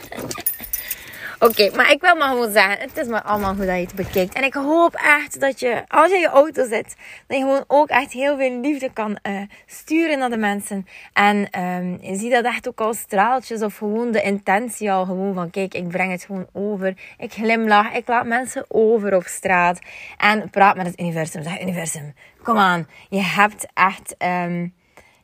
Oké, 1.42 1.70
maar 1.76 1.90
ik 1.90 2.00
wil 2.00 2.16
maar 2.16 2.28
gewoon 2.28 2.50
zeggen, 2.50 2.78
het 2.78 2.96
is 2.96 3.06
maar 3.06 3.22
allemaal 3.22 3.54
hoe 3.54 3.66
dat 3.66 3.74
je 3.74 3.80
het 3.80 3.94
bekijkt. 3.94 4.34
En 4.34 4.44
ik 4.44 4.54
hoop 4.54 4.94
echt 4.94 5.40
dat 5.40 5.60
je, 5.60 5.84
als 5.88 6.08
je 6.08 6.14
in 6.14 6.20
je 6.20 6.28
auto 6.28 6.66
zit, 6.66 6.96
dat 7.26 7.36
je 7.36 7.42
gewoon 7.42 7.64
ook 7.66 7.88
echt 7.88 8.12
heel 8.12 8.36
veel 8.36 8.60
liefde 8.60 8.92
kan 8.92 9.18
uh, 9.22 9.40
sturen 9.66 10.18
naar 10.18 10.30
de 10.30 10.36
mensen. 10.36 10.86
En 11.12 11.60
um, 11.60 11.98
je 12.00 12.16
ziet 12.16 12.32
dat 12.32 12.44
echt 12.44 12.68
ook 12.68 12.80
als 12.80 12.98
straaltjes 12.98 13.62
of 13.62 13.76
gewoon 13.76 14.10
de 14.10 14.22
intentie 14.22 14.92
al 14.92 15.04
gewoon 15.04 15.34
van, 15.34 15.50
kijk, 15.50 15.74
ik 15.74 15.88
breng 15.88 16.10
het 16.10 16.24
gewoon 16.24 16.46
over. 16.52 16.94
Ik 17.18 17.32
glimlach, 17.32 17.92
ik 17.92 18.08
laat 18.08 18.26
mensen 18.26 18.64
over 18.68 19.16
op 19.16 19.24
straat. 19.24 19.78
En 20.16 20.50
praat 20.50 20.76
met 20.76 20.86
het 20.86 21.00
universum. 21.00 21.42
Zeg, 21.42 21.60
universum, 21.60 22.14
kom 22.42 22.58
aan. 22.58 22.86
Je 23.08 23.22
hebt 23.22 23.66
echt, 23.74 24.14
um, 24.18 24.74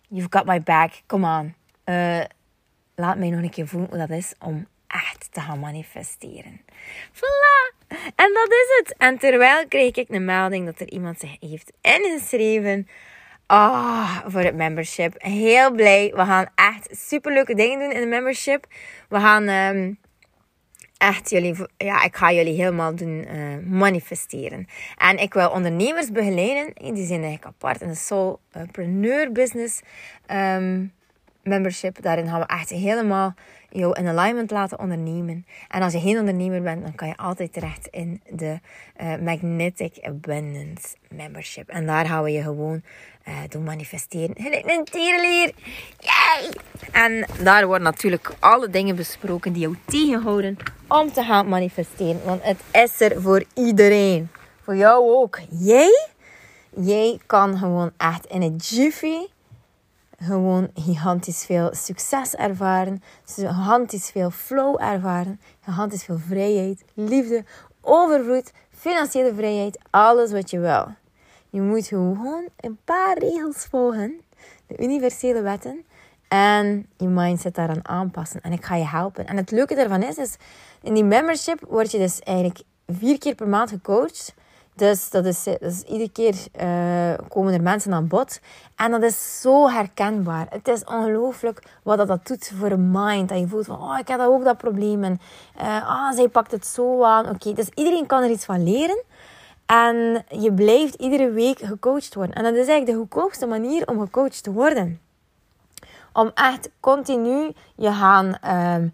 you've 0.09 0.29
got 0.31 0.45
my 0.45 0.63
back, 0.63 0.93
kom 1.07 1.25
aan. 1.25 1.55
Uh, 1.85 2.21
laat 2.95 3.19
mij 3.19 3.31
nog 3.31 3.43
een 3.43 3.51
keer 3.51 3.69
voelen 3.69 3.89
hoe 3.89 3.99
dat 3.99 4.11
is 4.11 4.35
om 4.39 4.67
echt 5.05 5.29
te 5.33 5.41
gaan 5.41 5.59
manifesteren. 5.59 6.61
Voilà! 7.13 7.77
En 8.17 8.33
dat 8.33 8.49
is 8.49 8.79
het. 8.79 8.95
En 8.99 9.19
terwijl 9.19 9.69
kreeg 9.69 9.95
ik 9.95 10.09
een 10.09 10.25
melding 10.25 10.67
dat 10.67 10.81
er 10.81 10.91
iemand 10.91 11.21
zich 11.21 11.37
heeft 11.41 11.73
ingeschreven. 11.81 12.89
Ah, 13.47 14.19
voor 14.27 14.41
het 14.41 14.55
membership. 14.55 15.15
Heel 15.19 15.71
blij. 15.71 16.13
We 16.15 16.25
gaan 16.25 16.47
echt 16.55 16.89
superleuke 16.91 17.55
dingen 17.55 17.79
doen 17.79 17.93
in 17.93 18.01
de 18.01 18.07
membership. 18.07 18.67
We 19.09 19.21
gaan 19.21 19.49
um, 19.49 19.99
echt 20.97 21.31
jullie, 21.31 21.57
ja, 21.77 22.03
ik 22.03 22.17
ga 22.17 22.33
jullie 22.33 22.55
helemaal 22.55 22.95
doen 22.95 23.27
uh, 23.35 23.57
manifesteren. 23.67 24.67
En 24.97 25.19
ik 25.19 25.35
wil 25.35 25.51
ondernemers 25.51 26.11
begeleiden. 26.11 26.95
Die 26.95 27.07
zijn 27.07 27.23
eigenlijk 27.23 27.45
apart 27.45 27.81
in 27.81 27.89
de 27.89 27.95
Soulpreneur 27.95 29.33
Business 29.33 29.81
um, 30.31 30.93
membership. 31.43 32.03
Daarin 32.03 32.29
gaan 32.29 32.41
we 32.41 32.47
echt 32.47 32.71
helemaal 32.71 33.35
jou 33.79 33.99
in 33.99 34.07
alignment 34.07 34.51
laten 34.51 34.79
ondernemen. 34.79 35.47
En 35.69 35.83
als 35.83 35.93
je 35.93 36.01
geen 36.01 36.19
ondernemer 36.19 36.63
bent, 36.63 36.83
dan 36.83 36.95
kan 36.95 37.09
je 37.09 37.17
altijd 37.17 37.53
terecht 37.53 37.87
in 37.87 38.23
de 38.31 38.61
uh, 39.01 39.17
Magnetic 39.17 39.99
Abundance 40.01 40.97
Membership. 41.09 41.69
En 41.69 41.87
daar 41.87 42.07
gaan 42.07 42.23
we 42.23 42.31
je 42.31 42.43
gewoon 42.43 42.83
uh, 43.29 43.35
doen 43.49 43.65
manifesteren. 43.65 44.35
Gelijk 44.39 44.71
een 44.71 44.85
tierenlier. 44.85 45.53
Yay! 45.99 46.51
En 46.93 47.27
daar 47.43 47.67
worden 47.67 47.85
natuurlijk 47.85 48.35
alle 48.39 48.71
dingen 48.71 48.97
besproken 48.97 49.53
die 49.53 49.63
jou 49.63 49.77
tegenhouden 49.87 50.57
om 50.89 51.13
te 51.13 51.23
gaan 51.23 51.49
manifesteren. 51.49 52.21
Want 52.25 52.43
het 52.43 52.61
is 52.73 53.01
er 53.01 53.23
voor 53.23 53.45
iedereen. 53.55 54.29
Voor 54.63 54.77
jou 54.77 55.11
ook. 55.11 55.41
Jij? 55.51 56.09
Jij 56.81 57.19
kan 57.27 57.59
gewoon 57.59 57.91
echt 57.97 58.27
in 58.27 58.43
een 58.43 58.57
jiffy 58.57 59.27
gewoon 60.17 60.71
gigantisch 60.75 61.45
veel 61.45 61.75
succes 61.75 62.35
ervaren, 62.35 63.03
gigantisch 63.25 64.11
veel 64.11 64.31
flow 64.31 64.83
ervaren, 64.83 65.41
gigantisch 65.61 66.05
veel 66.05 66.19
vrijheid, 66.19 66.85
liefde, 66.95 67.45
overvloed, 67.81 68.53
financiële 68.71 69.35
vrijheid, 69.35 69.79
alles 69.91 70.33
wat 70.33 70.51
je 70.51 70.59
wil. 70.59 70.87
Je 71.51 71.61
moet 71.61 71.87
gewoon 71.87 72.49
een 72.57 72.79
paar 72.85 73.19
regels 73.19 73.67
volgen, 73.71 74.21
de 74.67 74.79
universele 74.79 75.43
wetten, 75.43 75.85
en 76.29 76.87
je 76.97 77.09
mindset 77.09 77.55
daaraan 77.55 77.89
aanpassen. 77.89 78.41
En 78.41 78.53
ik 78.53 78.65
ga 78.65 78.77
je 78.77 78.87
helpen. 78.87 79.27
En 79.27 79.37
het 79.37 79.51
leuke 79.51 79.75
daarvan 79.75 80.03
is, 80.03 80.17
is 80.17 80.37
in 80.83 80.95
die 80.95 81.05
membership 81.05 81.65
word 81.69 81.91
je 81.91 81.99
dus 81.99 82.21
eigenlijk 82.21 82.61
vier 82.87 83.19
keer 83.19 83.35
per 83.35 83.49
maand 83.49 83.71
gecoacht 83.71 84.35
dus 84.77 85.11
dat 85.11 85.25
is, 85.25 85.47
iedere 85.87 86.11
keer 86.11 86.35
uh, 86.61 87.27
komen 87.29 87.53
er 87.53 87.63
mensen 87.63 87.93
aan 87.93 88.09
bod. 88.09 88.41
En 88.77 88.91
dat 88.91 89.03
is 89.03 89.41
zo 89.41 89.69
herkenbaar. 89.69 90.47
Het 90.51 90.69
is 90.69 90.85
ongelooflijk 90.85 91.63
wat 91.83 91.99
dat, 91.99 92.09
dat 92.09 92.27
doet 92.27 92.53
voor 92.59 92.71
een 92.71 92.91
mind. 92.91 93.29
Dat 93.29 93.39
je 93.39 93.49
voelt 93.49 93.67
van, 93.67 93.81
oh, 93.81 93.99
ik 93.99 94.09
heb 94.09 94.21
ook 94.21 94.45
dat 94.45 94.57
probleem. 94.57 95.05
En 95.05 95.21
uh, 95.61 95.89
ah, 95.89 96.13
zij 96.15 96.29
pakt 96.29 96.51
het 96.51 96.67
zo 96.67 97.03
aan. 97.05 97.29
Oké, 97.29 97.53
dus 97.53 97.69
iedereen 97.75 98.07
kan 98.07 98.23
er 98.23 98.31
iets 98.31 98.45
van 98.45 98.63
leren. 98.65 99.03
En 99.67 100.25
je 100.29 100.53
blijft 100.53 100.95
iedere 100.95 101.31
week 101.31 101.59
gecoacht 101.59 102.15
worden. 102.15 102.35
En 102.35 102.43
dat 102.43 102.53
is 102.53 102.59
eigenlijk 102.59 102.87
de 102.87 102.97
goedkoopste 102.97 103.47
manier 103.47 103.89
om 103.89 104.01
gecoacht 104.01 104.43
te 104.43 104.53
worden. 104.53 105.01
Om 106.13 106.31
echt 106.35 106.71
continu 106.81 107.53
je 107.77 107.93
gaan... 107.93 108.39
Uh, 108.45 108.91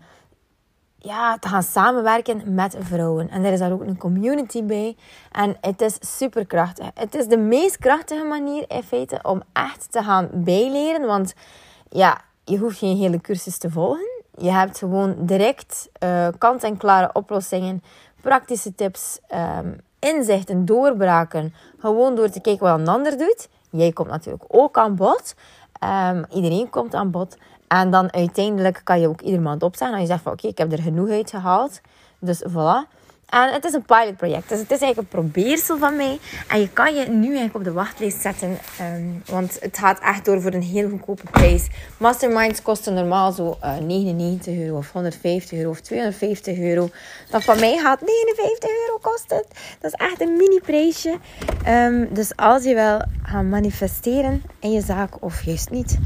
ja, 1.04 1.38
te 1.38 1.48
gaan 1.48 1.62
samenwerken 1.62 2.54
met 2.54 2.76
vrouwen. 2.78 3.30
En 3.30 3.44
er 3.44 3.52
is 3.52 3.58
daar 3.58 3.72
ook 3.72 3.80
een 3.80 3.98
community 3.98 4.64
bij. 4.64 4.96
En 5.32 5.56
het 5.60 5.80
is 5.80 5.96
super 6.00 6.46
krachtig. 6.46 6.90
Het 6.94 7.14
is 7.14 7.26
de 7.26 7.36
meest 7.36 7.78
krachtige 7.78 8.24
manier 8.24 8.64
in 8.68 8.82
feite 8.82 9.18
om 9.22 9.42
echt 9.52 9.92
te 9.92 10.02
gaan 10.02 10.28
bijleren. 10.32 11.06
Want 11.06 11.34
ja, 11.88 12.20
je 12.44 12.58
hoeft 12.58 12.78
geen 12.78 12.96
hele 12.96 13.20
cursus 13.20 13.58
te 13.58 13.70
volgen. 13.70 14.10
Je 14.36 14.50
hebt 14.50 14.78
gewoon 14.78 15.14
direct 15.18 15.90
uh, 16.04 16.28
kant-en-klare 16.38 17.10
oplossingen, 17.12 17.82
praktische 18.20 18.74
tips, 18.74 19.18
um, 19.60 19.80
inzichten, 19.98 20.64
doorbraken. 20.64 21.54
Gewoon 21.78 22.14
door 22.14 22.28
te 22.28 22.40
kijken 22.40 22.66
wat 22.66 22.78
een 22.78 22.88
ander 22.88 23.18
doet. 23.18 23.48
Jij 23.70 23.92
komt 23.92 24.08
natuurlijk 24.08 24.44
ook 24.48 24.78
aan 24.78 24.96
bod. 24.96 25.34
Um, 25.84 26.24
iedereen 26.30 26.70
komt 26.70 26.94
aan 26.94 27.10
bod. 27.10 27.36
En 27.80 27.90
dan 27.90 28.12
uiteindelijk 28.12 28.80
kan 28.84 29.00
je 29.00 29.08
ook 29.08 29.20
ieder 29.20 29.40
maand 29.40 29.62
opstaan. 29.62 29.94
En 29.94 30.00
je 30.00 30.06
zegt 30.06 30.22
van 30.22 30.32
oké, 30.32 30.46
ik 30.46 30.58
heb 30.58 30.72
er 30.72 30.82
genoeg 30.82 31.08
uit 31.08 31.30
gehaald. 31.30 31.80
Dus 32.18 32.44
voilà. 32.48 33.00
En 33.28 33.52
het 33.52 33.64
is 33.64 33.72
een 33.72 33.84
pilotproject. 33.84 34.48
Dus 34.48 34.58
het 34.58 34.70
is 34.70 34.80
eigenlijk 34.80 34.98
een 34.98 35.20
probeersel 35.20 35.78
van 35.78 35.96
mij. 35.96 36.18
En 36.48 36.60
je 36.60 36.68
kan 36.68 36.94
je 36.94 37.08
nu 37.08 37.26
eigenlijk 37.26 37.54
op 37.54 37.64
de 37.64 37.72
wachtlijst 37.72 38.20
zetten. 38.20 38.58
Ehm, 38.78 39.02
want 39.26 39.56
het 39.60 39.78
gaat 39.78 40.00
echt 40.00 40.24
door 40.24 40.40
voor 40.40 40.52
een 40.52 40.62
heel 40.62 40.88
goedkope 40.88 41.22
prijs. 41.30 41.68
Masterminds 41.96 42.62
kosten 42.62 42.94
normaal 42.94 43.32
zo 43.32 43.58
uh, 43.64 43.76
eh, 43.76 43.84
99 43.84 44.56
euro 44.56 44.76
of 44.76 44.92
150 44.92 45.58
euro 45.58 45.70
of 45.70 45.80
250 45.80 46.58
euro. 46.58 46.88
Dat 47.30 47.44
van 47.44 47.60
mij 47.60 47.76
gaat 47.78 48.00
59 48.00 48.70
euro 48.70 48.98
kosten. 49.00 49.44
Dat 49.80 49.92
is 49.92 50.06
echt 50.06 50.20
een 50.20 50.36
mini 50.36 50.60
prijsje. 50.60 51.18
Ehm, 51.64 52.06
dus 52.10 52.36
als 52.36 52.64
je 52.64 52.74
wel 52.74 53.02
gaat 53.22 53.44
manifesteren 53.44 54.42
in 54.60 54.70
je 54.70 54.80
zaak 54.80 55.22
of 55.22 55.42
juist 55.44 55.70
niet... 55.70 55.98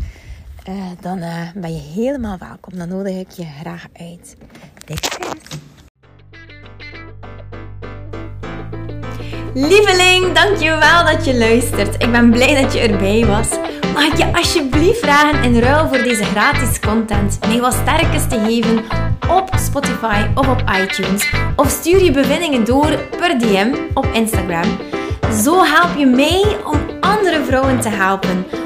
Uh, 0.69 0.75
dan 1.01 1.19
uh, 1.19 1.51
ben 1.55 1.75
je 1.75 1.81
helemaal 1.95 2.37
welkom. 2.39 2.79
Dan 2.79 2.89
nodig 2.89 3.17
ik 3.17 3.31
je 3.31 3.47
graag 3.61 3.85
uit. 3.93 4.37
Dikke 4.85 5.09
Lieveling, 9.55 10.33
dankjewel 10.33 11.05
dat 11.05 11.25
je 11.25 11.39
luistert. 11.39 12.03
Ik 12.03 12.11
ben 12.11 12.31
blij 12.31 12.63
dat 12.63 12.73
je 12.73 12.79
erbij 12.79 13.27
was. 13.27 13.49
Mag 13.95 14.05
ik 14.05 14.17
je 14.17 14.37
alsjeblieft 14.37 14.99
vragen 14.99 15.43
in 15.43 15.59
ruil 15.59 15.89
voor 15.89 16.03
deze 16.03 16.25
gratis 16.25 16.81
content 16.81 17.39
mij 17.47 17.61
wat 17.61 17.73
sterkes 17.73 18.29
te 18.29 18.39
geven 18.39 18.85
op 19.29 19.51
Spotify 19.59 20.27
of 20.35 20.49
op 20.49 20.63
iTunes? 20.83 21.33
Of 21.57 21.69
stuur 21.69 22.05
je 22.05 22.11
bevindingen 22.11 22.65
door 22.65 22.99
per 23.19 23.39
DM 23.39 23.75
op 23.95 24.07
Instagram. 24.13 24.79
Zo 25.43 25.65
help 25.65 25.97
je 25.97 26.07
mij 26.07 26.57
om 26.65 26.81
andere 27.01 27.45
vrouwen 27.45 27.81
te 27.81 27.89
helpen 27.89 28.47